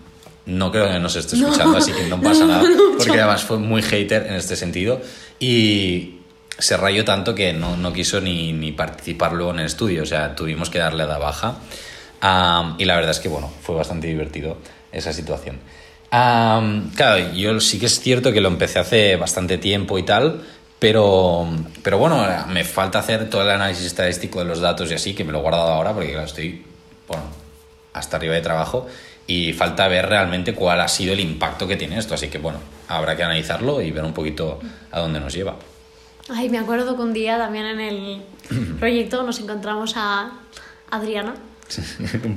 no 0.51 0.71
creo 0.71 0.89
que 0.89 0.99
nos 0.99 1.17
esté 1.17 1.37
No, 1.37 1.49
escuchando, 1.49 1.79
así 1.79 1.93
que 1.93 2.05
no 2.09 2.21
pasa 2.23 2.41
no, 2.41 2.49
nada, 2.49 2.63
no, 2.63 2.97
porque 2.97 3.19
además 3.19 3.43
fue 3.43 3.59
muy 3.59 3.83
hater 3.83 4.27
en 4.27 4.35
este 4.35 4.57
sentido 4.57 5.01
y 5.39 6.17
se 6.59 6.77
rayó 6.77 7.05
tanto 7.05 7.35
que 7.35 7.53
no, 7.53 7.77
no 7.77 7.93
quiso 7.93 8.21
ni, 8.21 8.53
ni 8.53 8.73
participar 8.73 9.33
luego 9.33 9.53
en 9.53 9.61
el 9.61 9.67
estudio, 9.67 10.03
o 10.03 10.07
sea, 10.07 10.37
tuvimos 10.37 10.69
que 10.69 10.79
darle 10.79 11.07
la 11.07 11.19
baja. 11.19 11.57
Y 12.79 12.85
la 12.85 12.97
verdad 12.97 13.13
es 13.13 13.19
que, 13.21 13.29
bueno, 13.29 13.51
fue 13.63 13.75
bastante 13.75 14.09
divertido 14.09 14.59
esa 14.93 15.13
situación. 15.13 15.59
Am, 16.11 16.91
claro, 16.91 17.33
yo 17.33 17.59
sí 17.61 17.79
que 17.79 17.87
es 17.87 18.01
cierto 18.01 18.33
que 18.33 18.41
lo 18.41 18.49
empecé 18.49 18.79
hace 18.79 19.17
bastante 19.17 19.57
tiempo 19.57 19.99
y 19.99 20.03
tal, 20.03 20.43
pero, 20.79 21.49
pero 21.83 21.99
bueno, 21.99 22.27
me 22.49 22.65
falta 22.65 22.99
hacer 22.99 23.31
todo 23.31 23.43
el 23.43 23.51
análisis 23.51 23.87
estadístico 23.87 24.41
de 24.41 24.45
los 24.45 24.61
datos 24.61 24.91
y 24.91 24.95
así, 24.95 25.15
que 25.15 25.25
me 25.25 25.33
lo 25.33 25.39
he 25.39 25.43
guardado 25.43 25.71
ahora 25.71 25.95
porque 25.95 26.11
claro, 26.11 26.27
estoy 26.27 26.65
bueno, 27.07 27.23
hasta 27.93 28.17
arriba 28.17 28.35
de 28.35 28.41
trabajo 28.41 28.87
y 29.31 29.53
falta 29.53 29.87
ver 29.87 30.09
realmente 30.09 30.55
cuál 30.55 30.81
ha 30.81 30.89
sido 30.89 31.13
el 31.13 31.21
impacto 31.21 31.69
que 31.69 31.77
tiene 31.77 31.97
esto. 31.99 32.15
Así 32.15 32.27
que 32.27 32.39
bueno, 32.39 32.59
habrá 32.89 33.17
que 33.17 33.23
analizarlo 33.23 33.81
y 33.81 33.93
ver 33.93 34.03
un 34.03 34.13
poquito 34.13 34.59
a 34.91 34.99
dónde 35.01 35.21
nos 35.21 35.33
lleva. 35.33 35.55
ay, 36.29 36.49
me 36.49 36.59
acuerdo 36.59 36.97
que 36.97 37.03
un 37.03 37.13
día 37.13 37.39
también 37.39 37.67
en 37.67 37.81
el 37.81 38.23
proyecto 38.81 39.23
nos 39.23 39.39
encontramos 39.39 39.95
a 39.97 40.33
Adriana, 40.91 41.35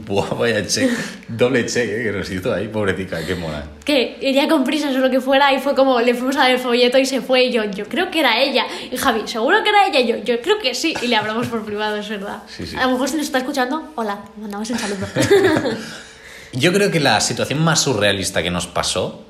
Buah, 0.05 0.35
vaya 0.39 0.67
check, 0.67 0.91
doble 1.27 1.65
check 1.65 1.89
eh, 1.89 2.03
que 2.03 2.11
nos 2.11 2.29
hizo 2.29 2.53
ahí, 2.53 2.67
pobrecita, 2.67 3.25
qué 3.25 3.33
mona. 3.33 3.63
que 3.83 4.19
iría 4.21 4.47
con 4.47 4.63
prisas 4.63 4.95
o 4.95 4.99
lo 4.99 5.09
que 5.09 5.19
fuera 5.19 5.51
y 5.51 5.59
fue 5.59 5.73
como, 5.73 5.99
le 5.99 6.13
fuimos 6.13 6.35
a 6.37 6.43
ver 6.43 6.55
el 6.55 6.59
folleto 6.59 6.99
y 6.99 7.07
se 7.07 7.19
fue 7.19 7.45
y 7.45 7.51
yo, 7.51 7.63
yo 7.63 7.85
creo 7.85 8.11
que 8.11 8.19
era 8.19 8.39
ella. 8.39 8.67
Y 8.91 8.95
Javi, 8.95 9.27
¿seguro 9.27 9.63
que 9.63 9.69
era 9.69 9.87
ella? 9.87 9.99
Y 10.01 10.07
yo, 10.07 10.17
yo 10.17 10.39
creo 10.39 10.59
que 10.59 10.75
sí. 10.75 10.93
Y 11.01 11.07
le 11.07 11.15
hablamos 11.15 11.47
por 11.47 11.65
privado, 11.65 11.95
es 11.97 12.07
verdad. 12.07 12.43
Sí, 12.47 12.67
sí. 12.67 12.75
A 12.75 12.85
lo 12.85 12.91
mejor 12.91 13.09
si 13.09 13.17
nos 13.17 13.25
está 13.25 13.39
escuchando, 13.39 13.91
hola, 13.95 14.19
mandamos 14.39 14.69
un 14.69 14.77
saludo. 14.77 15.07
Yo 16.53 16.71
creo 16.73 16.91
que 16.91 16.99
la 16.99 17.19
situación 17.21 17.59
más 17.63 17.81
surrealista 17.81 18.43
que 18.43 18.51
nos 18.51 18.67
pasó 18.67 19.23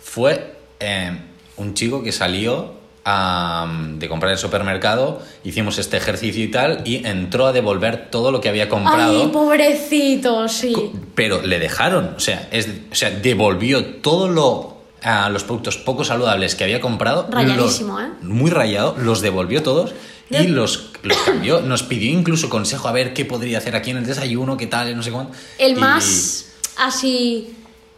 fue 0.00 0.54
eh, 0.80 1.16
un 1.56 1.74
chico 1.74 2.02
que 2.02 2.12
salió 2.12 2.74
am, 3.04 3.98
de 3.98 4.08
comprar 4.08 4.32
el 4.32 4.38
supermercado, 4.38 5.20
hicimos 5.44 5.78
este 5.78 5.96
ejercicio 5.96 6.44
y 6.44 6.48
tal, 6.50 6.82
y 6.84 7.06
entró 7.06 7.46
a 7.46 7.52
devolver 7.52 8.10
todo 8.10 8.30
lo 8.30 8.40
que 8.40 8.48
había 8.48 8.68
comprado. 8.68 9.22
Ay, 9.22 9.28
pobrecito, 9.32 10.46
sí. 10.48 10.74
Pero 11.14 11.42
le 11.42 11.58
dejaron, 11.58 12.14
o 12.16 12.20
sea, 12.20 12.48
es, 12.52 12.68
o 12.92 12.94
sea 12.94 13.10
devolvió 13.10 13.84
todo 13.96 14.28
lo 14.28 14.78
a 15.02 15.30
los 15.30 15.44
productos 15.44 15.76
poco 15.78 16.04
saludables 16.04 16.54
que 16.56 16.64
había 16.64 16.80
comprado. 16.80 17.28
Rayadísimo, 17.30 17.98
los- 18.00 18.08
¿eh? 18.08 18.12
Muy 18.22 18.50
rayado, 18.50 18.96
los 18.98 19.20
devolvió 19.20 19.62
todos 19.62 19.94
y 20.28 20.48
los, 20.48 20.90
los 21.02 21.16
cambió. 21.18 21.60
Nos 21.60 21.84
pidió 21.84 22.10
incluso 22.10 22.48
consejo 22.50 22.88
a 22.88 22.92
ver 22.92 23.14
qué 23.14 23.24
podría 23.24 23.58
hacer 23.58 23.76
aquí 23.76 23.90
en 23.92 23.98
el 23.98 24.06
desayuno, 24.06 24.56
qué 24.56 24.66
tal, 24.66 24.94
no 24.96 25.02
sé 25.02 25.12
cuánto. 25.12 25.32
El 25.58 25.72
Y- 25.78 25.80
más 25.80 26.46
así. 26.78 27.54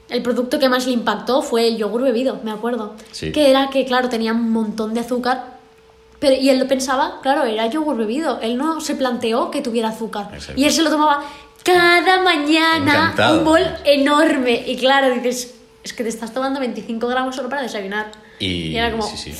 El 0.08 0.22
producto 0.22 0.58
que 0.58 0.68
más 0.68 0.86
le 0.86 0.92
impactó 0.92 1.40
fue 1.40 1.68
el 1.68 1.76
yogur 1.76 2.02
bebido, 2.02 2.40
me 2.42 2.50
acuerdo. 2.50 2.96
Sí. 3.12 3.30
Que 3.30 3.50
era 3.50 3.70
que, 3.70 3.84
claro, 3.84 4.08
tenía 4.08 4.32
un 4.32 4.50
montón 4.50 4.92
de 4.92 5.00
azúcar. 5.00 5.58
Pero, 6.18 6.34
y 6.34 6.50
él 6.50 6.58
lo 6.58 6.66
pensaba, 6.66 7.20
claro, 7.22 7.44
era 7.44 7.66
yogur 7.66 7.96
bebido. 7.96 8.40
Él 8.40 8.58
no 8.58 8.80
se 8.80 8.96
planteó 8.96 9.50
que 9.50 9.62
tuviera 9.62 9.90
azúcar. 9.90 10.28
Exacto. 10.34 10.60
Y 10.60 10.64
él 10.64 10.72
se 10.72 10.82
lo 10.82 10.90
tomaba 10.90 11.24
cada 11.62 12.22
mañana, 12.22 12.94
Encantado. 13.12 13.38
un 13.38 13.44
bol 13.44 13.62
enorme. 13.84 14.64
Y 14.66 14.76
claro, 14.76 15.14
dices, 15.14 15.54
es 15.82 15.92
que 15.92 16.02
te 16.02 16.08
estás 16.08 16.34
tomando 16.34 16.60
25 16.60 17.06
gramos 17.06 17.36
solo 17.36 17.48
para 17.48 17.62
desayunar. 17.62 18.10
Y, 18.38 18.74
era 18.74 18.90
como, 18.90 19.04
sí, 19.04 19.16
sí. 19.16 19.32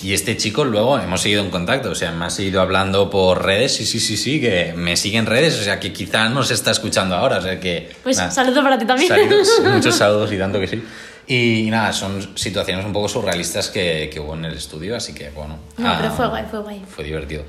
Y 0.00 0.12
este 0.12 0.36
chico 0.36 0.64
luego 0.64 0.98
hemos 0.98 1.22
seguido 1.22 1.42
en 1.42 1.50
contacto, 1.50 1.90
o 1.90 1.94
sea, 1.94 2.12
me 2.12 2.26
ha 2.26 2.30
seguido 2.30 2.60
hablando 2.60 3.10
por 3.10 3.44
redes, 3.44 3.74
sí, 3.74 3.84
sí, 3.84 3.98
sí, 3.98 4.16
sí, 4.16 4.40
que 4.40 4.72
me 4.76 4.96
sigue 4.96 5.18
en 5.18 5.26
redes, 5.26 5.58
o 5.58 5.62
sea, 5.64 5.80
que 5.80 5.92
quizá 5.92 6.28
nos 6.28 6.50
está 6.52 6.70
escuchando 6.70 7.16
ahora, 7.16 7.38
o 7.38 7.42
sea, 7.42 7.58
que... 7.58 7.90
pues 8.02 8.16
nada, 8.16 8.30
saludo 8.30 8.62
para 8.62 8.78
ti 8.78 8.86
también. 8.86 9.08
saludos, 9.08 9.48
muchos 9.72 9.96
saludos 9.96 10.32
y 10.32 10.38
tanto 10.38 10.60
que 10.60 10.68
sí. 10.68 10.82
Y 11.26 11.68
nada, 11.70 11.92
son 11.92 12.38
situaciones 12.38 12.86
un 12.86 12.92
poco 12.92 13.08
surrealistas 13.08 13.68
que, 13.68 14.08
que 14.12 14.20
hubo 14.20 14.34
en 14.34 14.46
el 14.46 14.54
estudio, 14.54 14.96
así 14.96 15.12
que 15.12 15.30
bueno. 15.30 15.58
No, 15.76 15.88
ah, 15.88 15.98
pero 16.00 16.12
fue 16.12 16.28
guay, 16.28 16.44
fue 16.48 16.60
guay. 16.60 16.82
Fue 16.88 17.04
divertido. 17.04 17.44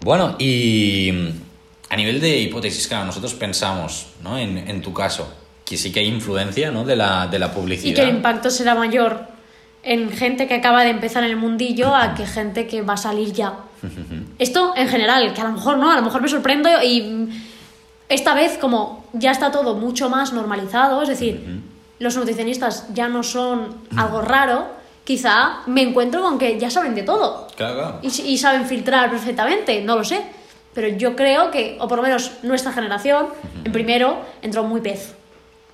Bueno, 0.00 0.36
y 0.38 1.12
a 1.90 1.96
nivel 1.96 2.20
de 2.20 2.38
hipótesis, 2.38 2.86
claro, 2.86 3.06
nosotros 3.06 3.34
pensamos, 3.34 4.06
¿no? 4.22 4.38
En, 4.38 4.56
en 4.56 4.80
tu 4.80 4.94
caso, 4.94 5.30
que 5.64 5.76
sí 5.76 5.92
que 5.92 6.00
hay 6.00 6.06
influencia, 6.06 6.70
¿no? 6.70 6.84
De 6.84 6.96
la, 6.96 7.26
de 7.26 7.38
la 7.38 7.52
publicidad. 7.52 7.90
Y 7.90 7.94
que 7.94 8.02
el 8.02 8.08
impacto 8.08 8.50
será 8.50 8.74
mayor 8.74 9.37
en 9.82 10.10
gente 10.10 10.46
que 10.48 10.54
acaba 10.54 10.82
de 10.82 10.90
empezar 10.90 11.22
en 11.24 11.30
el 11.30 11.36
mundillo 11.36 11.94
a 11.94 12.14
que 12.14 12.26
gente 12.26 12.66
que 12.66 12.82
va 12.82 12.94
a 12.94 12.98
salir 12.98 13.32
ya. 13.32 13.54
Esto 14.38 14.72
en 14.76 14.88
general, 14.88 15.32
que 15.34 15.40
a 15.40 15.44
lo 15.44 15.52
mejor 15.52 15.78
no, 15.78 15.90
a 15.92 15.96
lo 15.96 16.02
mejor 16.02 16.20
me 16.22 16.28
sorprendo 16.28 16.68
y 16.82 17.28
esta 18.08 18.34
vez 18.34 18.56
como 18.58 19.04
ya 19.12 19.30
está 19.30 19.50
todo 19.50 19.74
mucho 19.74 20.08
más 20.08 20.32
normalizado, 20.32 21.02
es 21.02 21.08
decir, 21.08 21.60
los 21.98 22.16
nutricionistas 22.16 22.86
ya 22.94 23.08
no 23.08 23.22
son 23.22 23.76
algo 23.96 24.22
raro, 24.22 24.66
quizá 25.04 25.60
me 25.66 25.82
encuentro 25.82 26.22
con 26.22 26.38
que 26.38 26.58
ya 26.58 26.70
saben 26.70 26.94
de 26.94 27.02
todo 27.02 27.48
Claro, 27.56 27.98
y, 28.02 28.08
y 28.22 28.38
saben 28.38 28.66
filtrar 28.66 29.10
perfectamente, 29.10 29.82
no 29.82 29.96
lo 29.96 30.04
sé. 30.04 30.22
Pero 30.74 30.88
yo 30.96 31.16
creo 31.16 31.50
que, 31.50 31.76
o 31.80 31.88
por 31.88 31.96
lo 31.98 32.02
menos 32.04 32.30
nuestra 32.44 32.72
generación, 32.72 33.26
en 33.64 33.72
primero 33.72 34.20
entró 34.42 34.62
muy 34.64 34.80
pez. 34.80 35.14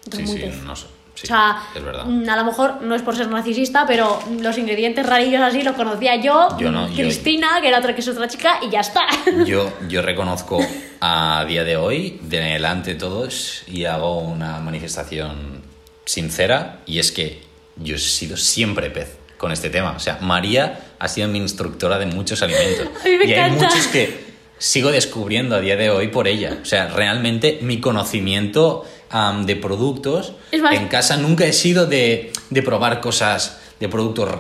Entró 0.06 0.20
Sí, 0.20 0.26
muy 0.26 0.37
sí, 0.37 0.42
pez. 0.46 0.62
no 0.62 0.75
sé. 0.75 0.87
Sí, 1.14 1.23
o 1.25 1.26
sea, 1.28 1.62
es 1.75 1.83
verdad. 1.85 2.04
mm, 2.06 2.28
a 2.28 2.37
lo 2.37 2.44
mejor 2.44 2.83
no 2.83 2.94
es 2.94 3.02
por 3.02 3.16
ser 3.16 3.28
narcisista, 3.28 3.85
pero 3.87 4.18
los 4.40 4.59
ingredientes 4.59 5.06
rarillos 5.06 5.40
así 5.42 5.62
los 5.62 5.76
conocía 5.76 6.16
yo, 6.16 6.49
Yo 6.59 6.73
no, 6.73 6.88
yo- 6.88 6.94
Cristina, 6.97 7.61
que 7.61 7.68
era 7.68 7.78
otra 7.78 7.94
que 7.94 8.00
es 8.00 8.09
otra 8.09 8.26
chica, 8.28 8.59
y 8.62 8.71
ya 8.71 8.80
está. 8.80 9.02
Yo, 9.47 9.73
yo 9.88 10.02
reconozco 10.02 10.59
a 11.00 11.44
día 11.47 11.62
de 11.64 11.76
hoy, 11.76 12.18
delante 12.23 12.94
de 12.94 13.00
todos, 13.00 13.62
y 13.68 13.85
hago 13.85 14.18
una 14.18 14.59
manifestación 14.61 15.62
sincera, 16.04 16.80
y 16.87 16.99
es 16.99 17.12
que 17.12 17.42
yo 17.76 17.97
he 17.97 17.99
sido 17.99 18.37
siempre 18.37 18.90
pez 18.90 19.16
con 19.38 19.52
este 19.52 19.71
tema. 19.71 19.92
O 19.97 20.00
sea, 20.00 20.18
María 20.21 20.80
ha 20.99 21.09
sido 21.09 21.28
mi 21.28 21.38
instructora 21.38 21.99
de 21.99 22.06
muchos 22.06 22.42
alimentos. 22.42 22.88
A 23.04 23.09
mí 23.09 23.16
me 23.18 23.25
y 23.26 23.33
hay 23.35 23.50
muchos 23.52 23.87
que 23.88 24.25
sigo 24.59 24.90
descubriendo 24.92 25.56
a 25.56 25.61
día 25.61 25.76
de 25.76 25.90
hoy 25.90 26.09
por 26.09 26.28
ella. 26.28 26.59
O 26.62 26.64
sea, 26.64 26.88
realmente 26.88 27.59
mi 27.62 27.80
conocimiento 27.80 28.85
am, 29.11 29.46
de 29.46 29.56
productos 29.56 30.32
Es 30.50 30.61
más- 30.62 30.75
en 30.75 30.88
casa 30.88 31.16
nunca 31.16 31.44
he 31.46 31.52
sido 31.52 31.87
de, 31.87 32.32
de 32.50 32.62
probar 32.62 33.00
cosas 33.00 33.58
de 33.80 33.88
productos 33.88 34.30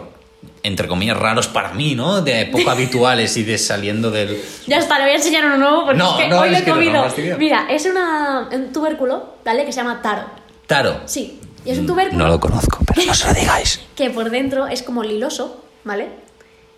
entre 0.62 0.88
comillas 0.88 1.16
raros 1.18 1.46
para 1.48 1.72
mí, 1.74 1.94
¿no? 1.94 2.22
De 2.22 2.46
poco 2.46 2.70
habituales 2.70 3.36
y 3.36 3.42
de 3.44 3.58
saliendo 3.58 4.10
del, 4.10 4.40
ya 4.66 4.78
está, 4.78 4.98
le 4.98 5.04
voy 5.04 5.12
a 5.12 5.16
enseñar 5.16 5.44
uno 5.46 5.56
nuevo 5.58 5.84
porque 5.84 5.98
No, 5.98 6.18
es 6.18 6.24
que 6.24 6.28
no, 6.30 6.40
hoy 6.40 6.50
lo 6.50 6.56
he 6.56 6.64
comido. 6.64 7.02
fastidiado. 7.02 7.38
Mira, 7.38 7.66
es 7.70 7.84
una, 7.86 8.48
un 8.52 8.72
tubérculo, 8.72 9.34
¿vale? 9.44 9.64
Que 9.64 9.72
se 9.72 9.80
llama 9.80 10.00
taro. 10.02 10.24
Taro. 10.66 11.00
Sí, 11.04 11.38
y 11.64 11.70
es 11.70 11.78
un 11.78 11.86
tubérculo 11.86 12.24
No 12.24 12.30
lo 12.30 12.40
conozco, 12.40 12.78
pero 12.86 13.04
no 13.06 13.14
se 13.14 13.26
lo 13.26 13.34
digáis. 13.34 13.80
que 13.94 14.08
por 14.10 14.30
dentro 14.30 14.66
es 14.66 14.82
como 14.82 15.02
liloso, 15.02 15.64
¿vale? 15.84 16.08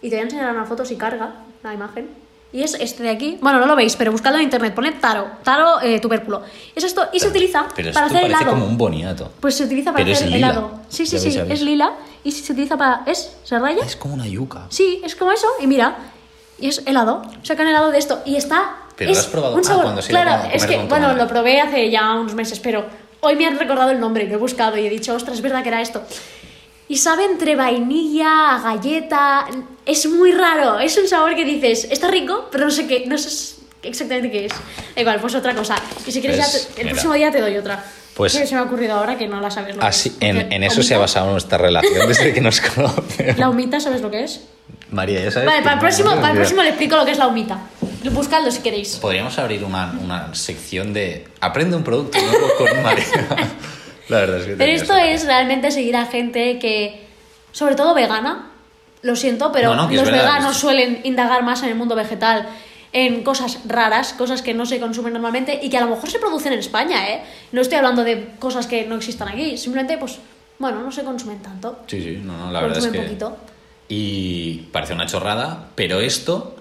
Y 0.03 0.11
te 0.11 0.17
voy 0.17 0.21
a 0.21 0.25
enseñar 0.25 0.51
una 0.53 0.65
foto 0.67 0.85
si 0.85 0.97
carga 0.97 1.35
la 1.63 1.73
imagen. 1.73 2.09
Y 2.57 2.63
es 2.63 2.73
este 2.75 3.03
de 3.03 3.11
aquí. 3.11 3.37
Bueno, 3.43 3.61
no 3.61 3.67
lo 3.67 3.77
veis, 3.77 3.97
pero 3.97 4.11
buscadlo 4.13 4.39
en 4.39 4.45
internet. 4.45 4.75
Poned 4.75 4.95
taro. 4.99 5.27
Taro 5.43 5.81
eh, 5.83 6.01
tubérculo. 6.01 6.43
Es 6.75 6.85
esto. 6.85 7.07
Y 7.13 7.21
se 7.21 7.29
utiliza 7.29 7.67
Pero 7.77 7.93
para 7.93 8.07
esto 8.07 8.17
hacer 8.19 8.31
parece 8.31 8.43
helado. 8.45 8.51
como 8.59 8.65
un 8.67 8.79
boniato. 8.79 9.31
Pues 9.41 9.57
se 9.57 9.65
utiliza 9.65 9.93
para 9.93 10.03
Pero 10.05 10.13
es 10.15 10.19
hacer 10.23 10.33
lila. 10.33 10.47
helado. 10.51 10.81
Sí, 10.89 11.05
sí, 11.05 11.17
Ya 11.17 11.19
sí. 11.21 11.27
ves, 11.27 11.35
ya 11.35 11.43
ves. 11.45 11.53
Es 11.53 11.61
lila. 11.63 11.93
Y 12.25 12.33
se 12.33 12.53
utiliza 12.53 12.79
para. 12.79 13.03
¿Es? 13.05 13.37
¿Se 13.45 13.59
raya? 13.59 13.85
Es 13.85 13.95
como 13.97 14.15
una 14.15 14.27
yuca. 14.27 14.67
Sí, 14.71 15.03
es 15.05 15.15
como 15.15 15.33
eso. 15.33 15.47
Y 15.61 15.67
mira. 15.67 15.97
Y 16.59 16.69
es 16.69 16.83
helado. 16.87 17.21
Sacan 17.43 17.67
helado 17.69 17.91
de 17.91 17.99
esto. 17.99 18.23
Y 18.25 18.37
está. 18.37 18.77
Pero 18.97 19.11
es 19.11 19.19
lo 19.19 19.21
has 19.23 19.29
probado- 19.29 19.55
Un 19.55 19.61
ah, 19.61 19.65
sabor. 19.65 19.83
cuando 19.85 20.01
se 20.01 20.13
iba 20.13 20.21
a 20.21 20.25
claro, 20.25 20.43
comer 20.45 20.57
es 20.57 20.65
que. 20.67 20.75
con 20.77 20.85
tu 20.85 20.89
Bueno, 20.89 21.07
madre. 21.09 21.23
lo 21.23 21.29
probé 21.29 21.61
hace 21.61 21.91
ya 21.91 22.15
unos 22.15 22.33
meses, 22.35 22.59
pero 22.61 22.87
hoy 23.21 23.37
me 23.37 23.45
han 23.47 23.59
recordado 23.59 23.91
el 23.91 24.01
nombre. 24.01 24.27
Lo 24.27 24.33
he 24.35 24.39
buscado 24.39 24.79
y 24.79 24.87
he 24.87 24.89
dicho, 24.89 25.15
ostras, 25.15 25.37
es 25.37 25.43
verdad 25.43 25.63
que 25.63 25.69
era 25.69 25.83
esto. 25.83 26.03
Y 26.89 26.97
sabe 26.99 27.25
entre 27.25 27.57
vainilla, 27.57 28.57
a 28.57 28.61
galleta. 28.63 29.47
Es 29.85 30.07
muy 30.07 30.33
raro. 30.33 30.79
Es 30.79 30.97
un 30.99 31.09
sabor 31.09 31.35
que 31.35 31.45
dices, 31.45 31.87
está 31.91 32.09
rico, 32.09 32.49
pero 32.53 32.65
no 32.67 32.71
sé 32.71 32.87
qué. 32.87 33.05
No 33.07 33.19
sé 33.19 33.57
exactamente 33.83 34.31
qué 34.31 34.47
es. 34.47 34.53
Igual, 34.97 35.21
pues 35.21 35.35
otra 35.35 35.55
cosa. 35.55 35.77
Y 36.07 36.13
si 36.13 36.21
quieres, 36.21 36.39
Pues, 36.39 36.53
ya 36.69 36.75
te- 36.75 36.81
el 36.81 36.87
mira. 36.87 36.91
próximo 36.95 37.15
día 37.15 37.31
te 37.33 37.41
doy 37.41 37.57
otra. 37.57 37.85
Pues- 38.15 38.35
Que 38.35 38.47
se 38.47 38.55
me 38.55 38.61
ha 38.61 38.65
ocurrido 38.65 38.95
ahora 38.95 39.19
que 39.19 39.27
no 39.29 39.41
la 39.41 39.51
sabes. 39.51 39.75
lo 39.75 39.81
que 39.81 39.87
Así, 39.87 40.09
es. 40.11 40.17
en, 40.21 40.53
en 40.53 40.63
eso 40.65 40.83
se 40.83 40.95
ha 40.95 40.99
basado 40.99 41.31
nuestra 41.33 41.59
relación 41.59 42.09
desde 42.09 42.33
que 42.33 42.41
nos 42.41 42.61
conocemos. 42.61 43.37
La 43.39 43.51
humita, 43.51 43.79
¿sabes 43.81 44.01
lo 44.01 44.11
que 44.11 44.25
es? 44.25 44.41
María, 44.91 45.23
ya 45.23 45.31
sabes. 45.33 45.47
Vale, 45.47 45.59
que 45.59 45.65
para 45.65 45.75
el, 45.75 45.81
próximo, 45.81 46.11
para 46.15 46.31
el 46.31 46.37
próximo 46.37 46.63
le 46.63 46.69
explico 46.69 46.97
lo 46.97 47.05
que 47.05 47.11
es 47.13 47.19
la 47.19 47.27
humita. 47.27 47.59
Buscadlo 48.13 48.51
si 48.53 48.61
queréis. 48.61 48.97
Podríamos 48.97 49.37
abrir 49.39 49.65
una, 49.65 49.93
una 50.03 50.33
sección 50.35 50.93
de 50.93 51.27
aprende 51.41 51.77
un 51.77 51.83
producto 51.83 52.19
nuevo 52.23 52.49
con 52.57 52.83
María. 52.83 53.05
La 54.09 54.21
verdad 54.21 54.39
es 54.41 54.47
que 54.47 54.53
Pero 54.57 54.73
esto 54.73 54.95
es 54.97 55.25
realmente 55.27 55.71
seguir 55.71 55.97
a 55.97 56.07
gente 56.07 56.59
que, 56.59 57.07
sobre 57.53 57.75
todo 57.75 57.95
vegana, 57.95 58.51
lo 59.03 59.17
siento, 59.17 59.53
pero 59.53 59.71
No, 59.75 59.87
no, 59.89 59.93
los 59.95 60.05
verdad, 60.05 60.25
veganos 60.25 60.53
es- 60.53 60.59
suelen 60.59 61.01
indagar 61.05 61.43
más 61.43 61.63
en 61.63 61.69
el 61.71 61.75
mundo 61.75 61.95
vegetal, 61.95 62.49
en 62.93 63.23
cosas 63.25 63.61
raras, 63.67 64.13
cosas 64.15 64.43
que 64.43 64.55
no 64.55 64.65
se 64.65 64.81
consumen 64.81 65.13
normalmente 65.13 65.59
y 65.63 65.69
que 65.69 65.77
a 65.77 65.83
lo 65.83 65.89
mejor 65.89 66.11
se 66.11 66.19
producen 66.19 66.53
en 66.53 66.61
España, 66.61 67.09
¿eh? 67.11 67.23
No 67.53 67.61
estoy 67.61 67.77
hablando 67.79 68.05
de 68.05 68.29
cosas 68.39 68.67
que 68.67 68.85
no 68.87 68.95
existan 68.97 69.29
aquí, 69.29 69.59
simplemente, 69.59 69.99
pues, 69.99 70.19
bueno, 70.59 70.81
no 70.83 70.91
se 70.91 71.03
consumen 71.03 71.39
tanto. 71.43 71.81
Sí, 71.89 72.01
sí, 72.03 72.21
no, 72.23 72.37
no, 72.39 72.53
la 72.53 72.61
verdad 72.61 72.79
es 72.79 72.87
que. 72.87 72.99
poquito. 73.01 73.37
Y 73.89 74.69
parece 74.73 74.95
una 74.95 75.07
chorrada, 75.07 75.69
pero 75.75 76.01
esto 76.01 76.57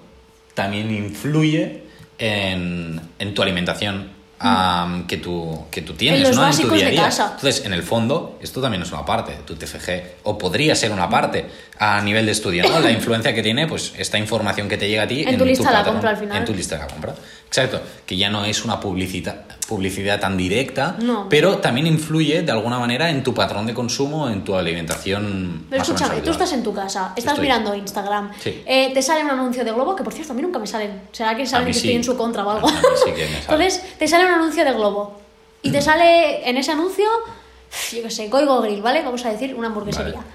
también 0.54 0.94
influye 0.94 1.82
en, 2.18 3.00
en 3.18 3.34
tu 3.34 3.42
alimentación 3.42 4.10
am, 4.38 5.06
que, 5.06 5.16
tú, 5.16 5.64
que 5.70 5.82
tú 5.82 5.94
tienes. 5.94 6.20
En 6.20 6.28
los 6.28 6.36
¿no? 6.36 6.42
En 6.44 6.50
tu 6.50 6.56
básicos 6.56 6.74
día 6.74 6.82
a 6.84 6.86
de 6.88 6.92
día. 6.92 7.02
casa. 7.04 7.32
Entonces, 7.36 7.64
en 7.64 7.72
el 7.72 7.82
fondo, 7.82 8.38
esto 8.42 8.60
también 8.60 8.82
es 8.82 8.92
una 8.92 9.04
parte, 9.04 9.32
tu 9.46 9.54
TFG, 9.56 10.02
o 10.24 10.36
podría 10.38 10.74
ser 10.74 10.92
una 10.92 11.08
parte 11.08 11.46
a 11.78 12.00
nivel 12.00 12.24
de 12.26 12.32
estudio, 12.32 12.68
¿no? 12.68 12.80
La 12.80 12.90
influencia 12.90 13.34
que 13.34 13.42
tiene, 13.42 13.66
pues, 13.66 13.92
esta 13.98 14.18
información 14.18 14.68
que 14.68 14.76
te 14.78 14.88
llega 14.88 15.02
a 15.02 15.06
ti 15.08 15.24
En 15.26 15.36
tu 15.38 15.44
lista 15.44 15.68
de 15.70 15.74
la 15.76 15.84
compra, 15.84 16.10
al 16.10 16.16
final. 16.16 16.36
En 16.38 16.44
tu 16.44 16.54
lista 16.54 16.76
de 16.76 16.82
la 16.82 16.86
compra. 16.88 17.14
Exacto, 17.46 17.80
que 18.04 18.16
ya 18.16 18.28
no 18.28 18.44
es 18.44 18.64
una 18.64 18.80
publicidad, 18.80 19.44
publicidad 19.68 20.18
tan 20.20 20.36
directa, 20.36 20.96
No. 21.00 21.28
pero 21.28 21.58
también 21.58 21.86
influye 21.86 22.42
de 22.42 22.50
alguna 22.52 22.78
manera 22.78 23.08
en 23.10 23.22
tu 23.22 23.32
patrón 23.34 23.66
de 23.66 23.72
consumo, 23.74 24.28
en 24.28 24.42
tu 24.42 24.56
alimentación. 24.56 25.66
Pero 25.70 25.80
más 25.80 25.88
o 25.88 25.92
menos 25.92 26.00
escúchame, 26.00 26.20
tú 26.22 26.30
estás 26.32 26.52
en 26.52 26.62
tu 26.62 26.74
casa, 26.74 27.12
estás 27.16 27.34
Estoy. 27.34 27.42
mirando 27.46 27.74
Instagram, 27.74 28.30
Sí. 28.40 28.62
eh, 28.66 28.90
te 28.92 29.00
sale 29.02 29.22
un 29.24 29.30
anuncio 29.30 29.64
de 29.64 29.70
Globo, 29.72 29.94
que 29.94 30.02
por 30.02 30.12
cierto, 30.12 30.32
a 30.32 30.36
mí 30.36 30.42
nunca 30.42 30.58
me 30.58 30.66
salen. 30.66 31.02
¿Será 31.12 31.36
que 31.36 31.46
saben 31.46 31.68
que 31.68 31.72
sí. 31.74 31.80
estoy 31.80 31.94
en 31.96 32.04
su 32.04 32.16
contra 32.16 32.44
o 32.44 32.50
algo? 32.50 32.68
A 32.68 32.72
mí 32.72 32.78
sí 33.04 33.12
que 33.12 33.26
me 33.26 33.42
sale. 33.42 33.64
Entonces, 33.64 33.82
te 33.98 34.08
sale 34.08 34.25
un 34.26 34.34
anuncio 34.34 34.64
de 34.64 34.72
Globo. 34.72 35.18
Y 35.62 35.70
te 35.72 35.80
sale 35.82 36.48
en 36.48 36.56
ese 36.56 36.72
anuncio, 36.72 37.06
yo 37.92 38.02
qué 38.02 38.10
sé, 38.10 38.28
Goigo 38.28 38.60
Grill, 38.60 38.82
¿vale? 38.82 39.02
Vamos 39.02 39.24
a 39.24 39.32
decir 39.32 39.54
una 39.54 39.68
hamburguesería. 39.68 40.14
Vale. 40.14 40.26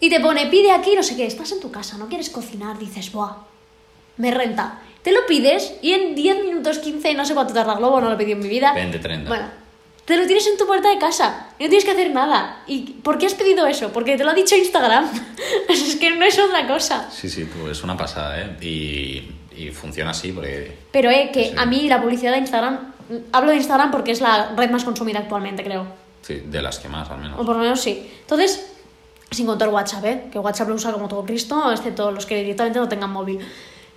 Y 0.00 0.10
te 0.10 0.20
pone, 0.20 0.46
pide 0.46 0.72
aquí, 0.72 0.94
no 0.94 1.02
sé 1.02 1.16
qué, 1.16 1.26
estás 1.26 1.52
en 1.52 1.60
tu 1.60 1.70
casa, 1.70 1.96
no 1.96 2.08
quieres 2.08 2.30
cocinar, 2.30 2.78
dices, 2.78 3.12
buah, 3.12 3.36
me 4.18 4.30
renta. 4.30 4.80
Te 5.02 5.12
lo 5.12 5.24
pides 5.26 5.74
y 5.82 5.92
en 5.92 6.14
10 6.14 6.44
minutos, 6.44 6.78
15, 6.80 7.14
no 7.14 7.24
sé 7.24 7.34
cuánto 7.34 7.54
tarda 7.54 7.74
Globo, 7.76 8.00
no 8.00 8.08
lo 8.08 8.14
he 8.14 8.18
pedido 8.18 8.36
en 8.36 8.42
mi 8.42 8.48
vida. 8.48 8.72
20, 8.74 8.98
30. 8.98 9.28
Bueno, 9.28 9.46
te 10.04 10.16
lo 10.16 10.26
tienes 10.26 10.46
en 10.48 10.58
tu 10.58 10.66
puerta 10.66 10.88
de 10.90 10.98
casa, 10.98 11.48
y 11.58 11.64
no 11.64 11.68
tienes 11.70 11.84
que 11.84 11.92
hacer 11.92 12.10
nada. 12.10 12.62
¿Y 12.66 12.80
por 13.02 13.16
qué 13.18 13.26
has 13.26 13.34
pedido 13.34 13.66
eso? 13.66 13.92
Porque 13.92 14.16
te 14.16 14.24
lo 14.24 14.30
ha 14.30 14.34
dicho 14.34 14.56
Instagram. 14.56 15.08
es 15.68 15.96
que 15.96 16.10
no 16.10 16.24
es 16.24 16.38
otra 16.38 16.66
cosa. 16.66 17.08
Sí, 17.10 17.30
sí, 17.30 17.44
pues 17.44 17.78
es 17.78 17.84
una 17.84 17.96
pasada, 17.96 18.40
¿eh? 18.40 18.56
Y, 18.60 19.30
y 19.56 19.70
funciona 19.70 20.10
así 20.10 20.32
porque... 20.32 20.76
Pero 20.90 21.10
eh, 21.10 21.30
que 21.32 21.50
Sí. 21.50 21.54
a 21.56 21.64
mí 21.66 21.88
la 21.88 22.02
publicidad 22.02 22.32
de 22.32 22.38
Instagram, 22.38 22.94
hablo 23.32 23.50
de 23.50 23.56
Instagram 23.56 23.90
porque 23.90 24.12
es 24.12 24.20
la 24.20 24.52
red 24.56 24.70
más 24.70 24.84
consumida 24.84 25.20
actualmente, 25.20 25.62
creo. 25.62 25.86
Sí, 26.22 26.42
de 26.44 26.62
las 26.62 26.78
que 26.78 26.88
más, 26.88 27.08
al 27.10 27.18
menos. 27.18 27.38
O 27.38 27.44
por 27.44 27.56
lo 27.56 27.62
menos 27.62 27.80
sí. 27.80 28.10
Entonces, 28.20 28.72
sin 29.30 29.46
contar 29.46 29.68
WhatsApp, 29.68 30.04
¿eh? 30.04 30.24
Que 30.30 30.38
WhatsApp 30.38 30.68
lo 30.68 30.74
usa 30.74 30.92
como 30.92 31.08
todo 31.08 31.24
Cristo, 31.24 31.70
excepto 31.70 32.10
los 32.10 32.26
que 32.26 32.36
directamente 32.36 32.78
no 32.78 32.88
tengan 32.88 33.10
móvil. 33.10 33.38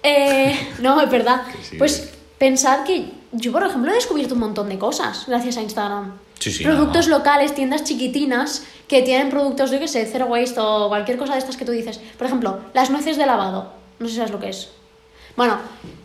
Eh, 0.04 0.56
no, 0.80 1.02
es 1.02 1.10
verdad. 1.10 1.44
Sí, 1.62 1.78
pues 1.78 2.14
pensad 2.38 2.84
que 2.84 3.12
yo, 3.32 3.52
por 3.52 3.64
ejemplo, 3.64 3.92
he 3.92 3.96
descubierto 3.96 4.34
un 4.34 4.42
montón 4.42 4.70
de 4.70 4.78
cosas 4.78 5.26
gracias 5.28 5.58
a 5.58 5.62
Instagram. 5.62 6.14
Sí, 6.40 6.52
sí, 6.52 6.64
productos 6.64 7.08
no, 7.08 7.14
no. 7.14 7.18
locales, 7.18 7.54
tiendas 7.54 7.84
chiquitinas 7.84 8.64
que 8.88 9.02
tienen 9.02 9.30
productos, 9.30 9.72
yo 9.72 9.80
qué 9.80 9.88
sé, 9.88 10.06
zero 10.06 10.28
waste 10.28 10.60
o 10.60 10.88
cualquier 10.88 11.18
cosa 11.18 11.34
de 11.34 11.40
estas 11.40 11.58
que 11.58 11.66
tú 11.66 11.72
dices. 11.72 12.00
Por 12.18 12.28
ejemplo, 12.28 12.60
las 12.74 12.90
nueces 12.90 13.18
de 13.18 13.26
lavado. 13.26 13.74
No 14.00 14.06
sé 14.06 14.12
si 14.12 14.18
sabes 14.18 14.32
lo 14.32 14.40
que 14.40 14.50
es. 14.50 14.70
Bueno, 15.36 15.58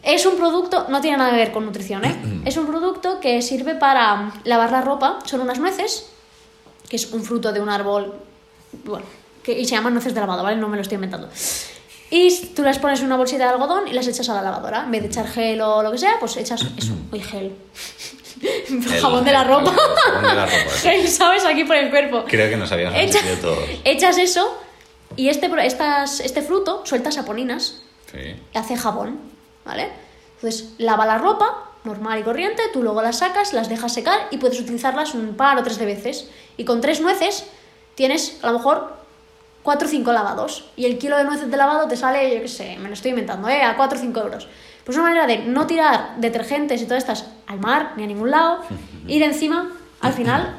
es 0.03 0.25
un 0.27 0.37
producto, 0.37 0.87
no 0.89 1.01
tiene 1.01 1.17
nada 1.17 1.31
que 1.31 1.37
ver 1.37 1.53
con 1.53 1.65
nutrición, 1.67 2.05
¿eh? 2.05 2.43
es 2.45 2.57
un 2.57 2.67
producto 2.67 3.19
que 3.21 3.43
sirve 3.43 3.75
para 3.75 4.33
lavar 4.45 4.71
la 4.71 4.81
ropa. 4.81 5.19
Son 5.25 5.41
unas 5.41 5.59
nueces, 5.59 6.07
que 6.89 6.97
es 6.97 7.13
un 7.13 7.25
fruto 7.25 7.53
de 7.53 7.61
un 7.61 7.69
árbol, 7.69 8.15
bueno, 8.85 9.05
que, 9.43 9.59
y 9.59 9.65
se 9.65 9.73
llaman 9.73 9.93
nueces 9.95 10.15
de 10.15 10.21
lavado, 10.21 10.43
¿vale? 10.43 10.57
No 10.57 10.69
me 10.69 10.77
lo 10.77 10.83
estoy 10.83 10.97
inventando. 10.97 11.29
Y 12.11 12.47
tú 12.55 12.63
las 12.63 12.79
pones 12.79 13.01
en 13.01 13.07
una 13.07 13.17
bolsita 13.17 13.45
de 13.45 13.51
algodón 13.51 13.89
y 13.89 13.93
las 13.93 14.07
echas 14.07 14.29
a 14.29 14.35
la 14.35 14.43
lavadora. 14.43 14.85
En 14.85 14.91
vez 14.93 15.03
de 15.03 15.09
echar 15.09 15.27
gel 15.27 15.61
o 15.63 15.83
lo 15.83 15.91
que 15.91 15.99
sea, 15.99 16.17
pues 16.21 16.37
echas 16.37 16.65
eso, 16.77 16.93
uy, 17.11 17.21
gel. 17.21 17.53
El- 18.43 19.01
jabón 19.01 19.25
de 19.25 19.33
la 19.33 19.43
ropa. 19.45 19.73
jabón 19.73 20.23
de 20.23 20.35
la 20.35 20.45
ropa. 20.47 20.71
Gel, 20.83 21.09
¿sabes? 21.09 21.45
Aquí 21.45 21.65
por 21.65 21.77
el 21.77 21.91
cuerpo. 21.91 22.25
Creo 22.29 22.49
que 22.51 22.57
nos 22.57 22.71
habíamos 22.71 22.99
Echa- 23.01 23.21
todos. 23.41 23.59
echas 23.85 24.19
eso 24.19 24.55
y 25.17 25.29
este, 25.29 25.51
estas, 25.65 26.21
este 26.21 26.43
fruto 26.43 26.83
suelta 26.85 27.11
saponinas 27.11 27.81
Sí. 28.15 28.37
hace 28.55 28.77
jabón, 28.77 29.19
¿vale? 29.65 29.91
Entonces, 30.37 30.75
lava 30.79 31.07
la 31.07 31.19
ropa, 31.19 31.71
normal 31.85 32.19
y 32.19 32.23
corriente, 32.23 32.63
tú 32.73 32.83
luego 32.83 33.03
las 33.03 33.19
sacas, 33.19 33.53
las 33.53 33.69
dejas 33.69 33.93
secar 33.93 34.29
y 34.31 34.39
puedes 34.39 34.61
utilizarlas 34.61 35.15
un 35.15 35.35
par 35.35 35.59
o 35.59 35.63
tres 35.63 35.79
de 35.79 35.87
veces. 35.87 36.29
Y 36.57 36.65
con 36.65 36.81
tres 36.81 37.01
nueces 37.01 37.47
tienes 37.95 38.39
a 38.43 38.49
lo 38.49 38.59
mejor 38.59 38.95
cuatro 39.63 39.89
o 39.89 39.91
cinco 39.91 40.13
lavados. 40.13 40.67
Y 40.77 40.85
el 40.85 40.99
kilo 40.99 41.17
de 41.17 41.25
nueces 41.25 41.51
de 41.51 41.57
lavado 41.57 41.89
te 41.89 41.97
sale, 41.97 42.35
yo 42.35 42.43
qué 42.43 42.49
sé, 42.49 42.77
me 42.79 42.89
lo 42.89 42.95
estoy 42.95 43.11
inventando, 43.11 43.49
¿eh? 43.49 43.63
A 43.63 43.77
4 43.77 43.99
o 43.99 44.01
5 44.01 44.21
euros. 44.21 44.49
Pues 44.85 44.97
una 44.99 45.09
manera 45.09 45.27
de 45.27 45.39
no 45.39 45.67
tirar 45.67 46.17
detergentes 46.19 46.81
y 46.83 46.85
todas 46.85 47.03
estas 47.03 47.27
al 47.47 47.59
mar 47.59 47.95
ni 47.97 48.05
a 48.05 48.07
ningún 48.07 48.31
lado, 48.31 48.61
ir 49.09 49.23
encima, 49.23 49.73
al 50.01 50.13
final, 50.13 50.59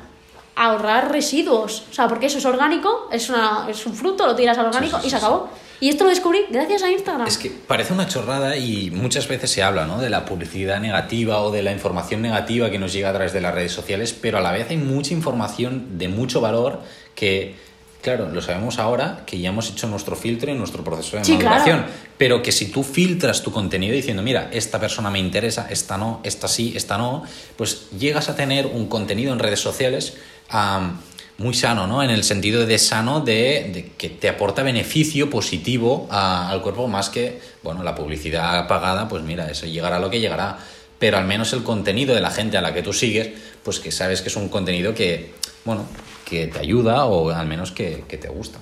ahorrar 0.56 1.12
residuos. 1.12 1.86
O 1.92 1.94
sea, 1.94 2.08
porque 2.08 2.26
eso 2.26 2.40
es 2.40 2.46
orgánico, 2.46 3.08
es, 3.12 3.30
una, 3.30 3.68
es 3.70 3.86
un 3.86 3.94
fruto, 3.94 4.26
lo 4.26 4.36
tiras 4.36 4.58
al 4.58 4.68
orgánico 4.68 4.98
Sí, 4.98 5.02
sí, 5.04 5.08
y 5.08 5.10
se 5.12 5.18
acabó. 5.18 5.50
Y 5.80 5.90
esto 5.90 6.04
lo 6.06 6.10
descubrí 6.10 6.40
gracias 6.50 6.84
a 6.84 6.92
Instagram. 6.92 7.28
Es 7.28 7.38
que 7.38 7.50
parece 7.50 7.94
una 7.94 8.08
chorrada 8.08 8.56
y 8.58 8.92
muchas 8.92 9.28
veces 9.28 9.52
se 9.52 9.62
habla 9.64 9.86
¿no? 9.86 10.00
de 10.00 10.10
la 10.10 10.26
publicidad 10.26 10.80
negativa 10.80 11.42
o 11.42 11.52
de 11.52 11.64
la 11.64 11.72
información 11.72 12.22
negativa 12.22 12.70
que 12.72 12.80
nos 12.80 12.94
llega 12.94 13.10
a 13.10 13.14
través 13.14 13.34
de 13.34 13.42
las 13.42 13.54
redes 13.54 13.72
sociales, 13.74 14.14
pero 14.14 14.38
a 14.38 14.42
la 14.42 14.52
vez 14.52 14.70
hay 14.70 14.78
mucha 14.78 15.14
información 15.14 15.98
de 15.98 16.08
mucho 16.08 16.40
valor 16.42 16.82
que, 17.14 17.56
claro, 18.02 18.30
lo 18.30 18.42
sabemos 18.42 18.80
ahora 18.80 19.24
que 19.26 19.40
ya 19.40 19.50
hemos 19.50 19.70
hecho 19.70 19.88
nuestro 19.88 20.16
filtro 20.16 20.52
y 20.52 20.56
nuestro 20.56 20.84
proceso 20.84 21.18
de 21.18 21.26
Sí, 21.26 21.34
maduración, 21.34 21.80
claro. 21.80 21.94
pero 22.18 22.42
que 22.42 22.52
si 22.52 22.68
tú 22.68 22.84
filtras 22.84 23.42
tu 23.44 23.52
contenido 23.52 23.94
diciendo, 23.94 24.24
mira, 24.24 24.50
esta 24.54 24.80
persona 24.80 25.10
me 25.10 25.20
interesa, 25.20 25.68
esta 25.70 25.98
no, 25.98 26.22
esta 26.24 26.48
sí, 26.48 26.74
esta 26.76 26.98
no, 26.98 27.24
pues 27.58 27.90
llegas 27.98 28.30
a 28.30 28.36
tener 28.36 28.66
un 28.68 28.88
contenido 28.88 29.34
en 29.34 29.40
redes 29.40 29.60
sociales 29.60 30.16
am, 30.50 31.00
muy 31.38 31.54
sano, 31.54 31.86
¿no? 31.88 32.02
En 32.02 32.10
el 32.10 32.24
sentido 32.24 32.66
de 32.66 32.78
sano 32.80 33.20
de, 33.22 33.70
de 33.74 33.92
que 33.98 34.10
te 34.10 34.30
aporta 34.30 34.64
beneficio 34.64 35.30
positivo 35.30 36.08
a- 36.10 36.50
al 36.50 36.62
cuerpo 36.62 36.88
más 36.88 37.10
que, 37.10 37.40
bueno, 37.64 37.84
la 37.84 37.94
publicidad 37.96 38.68
pagada, 38.68 39.08
pues 39.10 39.22
mira, 39.24 39.50
eso 39.50 39.66
llegará 39.66 40.00
lo 40.00 40.10
que 40.10 40.20
llegará. 40.20 40.58
Pero 40.98 41.18
al 41.18 41.26
menos 41.26 41.52
el 41.52 41.64
contenido 41.64 42.16
de 42.16 42.22
la 42.22 42.30
gente 42.32 42.58
a 42.58 42.62
la 42.62 42.74
que 42.74 42.82
tú 42.82 42.94
sigues, 42.94 43.30
pues 43.64 43.80
que 43.82 43.92
sabes 43.92 44.22
que 44.22 44.30
es 44.30 44.36
un 44.38 44.48
contenido 44.48 44.94
que, 44.96 45.34
bueno, 45.66 45.86
que 46.24 46.48
te 46.48 46.60
ayuda 46.60 47.06
o 47.06 47.30
al 47.32 47.48
menos 47.48 47.72
que, 47.72 48.06
que 48.08 48.18
te 48.18 48.30
gusta. 48.30 48.60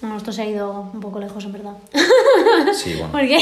Bueno, 0.00 0.16
esto 0.16 0.32
se 0.32 0.42
ha 0.42 0.46
ido 0.46 0.88
un 0.92 1.00
poco 1.00 1.18
lejos, 1.18 1.44
en 1.44 1.52
verdad. 1.52 1.72
Sí, 2.74 2.94
bueno. 2.94 3.10
Porque, 3.12 3.38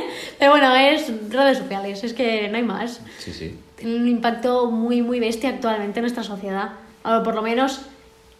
pero 0.38 0.50
bueno, 0.52 0.74
es 0.74 1.06
redes 1.30 1.58
sociales, 1.58 2.02
es 2.04 2.12
que 2.12 2.48
no 2.48 2.56
hay 2.56 2.62
más. 2.62 3.00
Sí, 3.18 3.32
sí. 3.32 3.56
Tienen 3.76 4.02
un 4.02 4.08
impacto 4.08 4.70
muy, 4.70 5.00
muy 5.02 5.20
bestia 5.20 5.50
actualmente 5.50 6.00
en 6.00 6.02
nuestra 6.02 6.22
sociedad. 6.24 6.70
O 7.04 7.22
por 7.22 7.34
lo 7.34 7.42
menos 7.42 7.82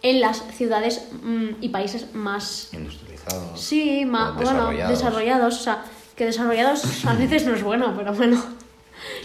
en 0.01 0.21
las 0.21 0.43
ciudades 0.53 1.07
mm, 1.23 1.47
y 1.61 1.69
países 1.69 2.13
más, 2.13 2.69
Industrializados. 2.73 3.59
sí, 3.61 4.05
más, 4.05 4.31
o 4.31 4.33
bueno, 4.35 4.49
desarrollados. 4.51 4.89
desarrollados. 4.97 5.55
O 5.59 5.63
sea, 5.63 5.83
que 6.15 6.25
desarrollados 6.25 7.05
a 7.05 7.13
veces 7.13 7.45
no 7.45 7.53
es 7.55 7.63
bueno, 7.63 7.93
pero 7.97 8.13
bueno. 8.13 8.41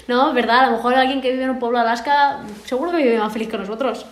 No, 0.08 0.32
verdad, 0.32 0.60
a 0.60 0.66
lo 0.70 0.76
mejor 0.76 0.94
alguien 0.94 1.20
que 1.20 1.30
vive 1.30 1.44
en 1.44 1.50
un 1.50 1.58
pueblo 1.58 1.78
de 1.78 1.84
Alaska 1.84 2.40
seguro 2.66 2.90
que 2.90 2.98
vive 2.98 3.18
más 3.18 3.32
feliz 3.32 3.48
que 3.48 3.56
nosotros. 3.58 4.04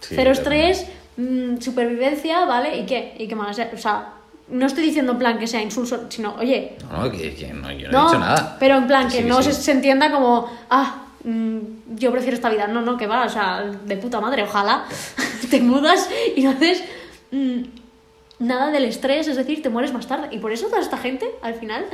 Sí, 0.00 0.14
Cero 0.16 0.30
estrés, 0.30 0.86
mm, 1.16 1.58
supervivencia, 1.60 2.44
¿vale? 2.46 2.78
¿Y 2.78 2.86
qué? 2.86 3.14
¿Y 3.18 3.26
qué 3.28 3.34
más? 3.36 3.58
O 3.58 3.76
sea, 3.78 4.14
no 4.48 4.66
estoy 4.66 4.84
diciendo 4.84 5.12
en 5.12 5.18
plan 5.18 5.38
que 5.38 5.46
sea 5.46 5.60
insulso, 5.62 6.06
sino, 6.08 6.34
oye, 6.38 6.76
No, 6.90 7.04
no, 7.04 7.10
que, 7.10 7.34
que 7.34 7.52
no, 7.52 7.70
yo 7.70 7.90
no, 7.90 8.02
he 8.02 8.06
dicho 8.06 8.18
nada. 8.18 8.56
pero 8.58 8.76
en 8.76 8.86
plan 8.86 9.08
que 9.08 9.18
sí, 9.18 9.24
no 9.24 9.42
sí. 9.42 9.52
Se, 9.52 9.62
se 9.62 9.72
entienda 9.72 10.10
como, 10.10 10.50
ah, 10.70 11.02
mm, 11.24 11.58
yo 11.96 12.10
prefiero 12.12 12.34
esta 12.36 12.50
vida. 12.50 12.66
No, 12.66 12.80
no, 12.82 12.96
que 12.96 13.06
va, 13.06 13.24
o 13.24 13.28
sea, 13.28 13.62
de 13.62 13.96
puta 13.96 14.20
madre, 14.20 14.42
ojalá 14.42 14.84
te 15.50 15.60
mudas 15.60 16.08
y 16.36 16.42
no 16.42 16.50
haces 16.50 16.82
mm, 17.30 17.62
nada 18.40 18.70
del 18.70 18.84
estrés, 18.84 19.28
es 19.28 19.36
decir, 19.36 19.62
te 19.62 19.68
mueres 19.68 19.92
más 19.92 20.06
tarde. 20.06 20.28
Y 20.30 20.38
por 20.38 20.52
eso 20.52 20.66
toda 20.68 20.80
esta 20.80 20.96
gente, 20.98 21.26
al 21.42 21.54
final, 21.54 21.86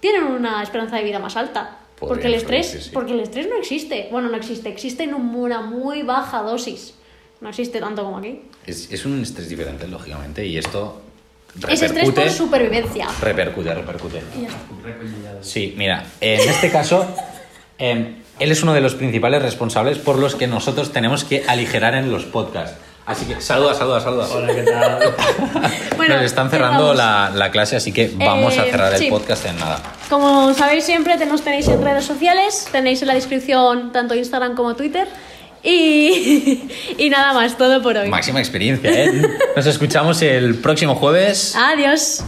tienen 0.00 0.24
una 0.24 0.62
esperanza 0.62 0.96
de 0.96 1.04
vida 1.04 1.18
más 1.18 1.36
alta. 1.36 1.78
Podría 1.98 2.08
Porque 2.14 2.26
el 2.26 2.34
estrés, 2.34 2.66
sí, 2.66 2.90
porque 2.92 3.12
el 3.12 3.20
estrés 3.20 3.48
no 3.48 3.56
existe. 3.56 4.08
Bueno, 4.10 4.28
no 4.28 4.36
existe, 4.36 4.68
existe 4.68 5.04
en 5.04 5.14
una 5.14 5.60
muy 5.60 6.02
baja 6.02 6.42
dosis. 6.42 6.94
No 7.40 7.50
existe 7.50 7.78
tanto 7.78 8.02
como 8.04 8.18
aquí. 8.18 8.42
Es, 8.66 8.90
es 8.90 9.04
un 9.04 9.22
estrés 9.22 9.48
diferente, 9.48 9.86
lógicamente, 9.86 10.44
y 10.46 10.56
esto 10.58 11.02
Es 11.68 11.82
estrés 11.82 12.06
por 12.06 12.14
repercute. 12.16 12.30
supervivencia. 12.30 13.06
Repercute, 13.20 13.74
repercute. 13.74 14.20
Sí, 15.40 15.74
mira, 15.76 16.04
en 16.20 16.40
este 16.40 16.70
caso, 16.70 17.06
em, 17.78 18.16
él 18.38 18.50
es 18.52 18.62
uno 18.62 18.74
de 18.74 18.80
los 18.80 18.94
principales 18.94 19.42
responsables 19.42 19.98
por 19.98 20.18
los 20.18 20.34
que 20.34 20.46
nosotros 20.46 20.92
tenemos 20.92 21.24
que 21.24 21.44
aligerar 21.46 21.94
en 21.94 22.10
los 22.10 22.24
podcasts. 22.24 22.76
Así 23.06 23.26
que 23.26 23.38
saluda, 23.40 23.74
saluda, 23.74 24.00
saluda. 24.00 24.26
Hola, 24.32 24.54
¿qué 24.54 24.62
tal? 24.62 24.98
Bueno, 25.96 26.16
Nos 26.16 26.24
están 26.24 26.50
cerrando 26.50 26.94
la, 26.94 27.30
la 27.34 27.50
clase, 27.50 27.76
así 27.76 27.92
que 27.92 28.10
vamos 28.16 28.56
a 28.58 28.66
Eh, 28.66 28.70
cerrar 28.70 28.92
el 28.94 28.98
sí. 28.98 29.10
podcast 29.10 29.44
en 29.46 29.58
nada. 29.58 29.78
Como 30.08 30.54
sabéis 30.54 30.84
siempre, 30.84 31.14
nos 31.26 31.42
tenéis 31.42 31.68
en 31.68 31.82
redes 31.84 32.04
sociales, 32.04 32.66
tenéis 32.72 33.02
en 33.02 33.08
la 33.08 33.14
descripción 33.14 33.92
tanto 33.92 34.14
Instagram 34.14 34.54
como 34.54 34.74
Twitter. 34.74 35.06
Y, 35.62 36.66
y 36.98 37.10
nada 37.10 37.32
más, 37.34 37.56
todo 37.58 37.82
por 37.82 37.96
hoy. 37.96 38.08
Máxima 38.08 38.38
experiencia, 38.40 38.90
¿eh? 38.90 39.22
Nos 39.54 39.66
escuchamos 39.66 40.20
el 40.22 40.56
próximo 40.56 40.94
jueves. 40.94 41.54
Adiós. 41.56 42.22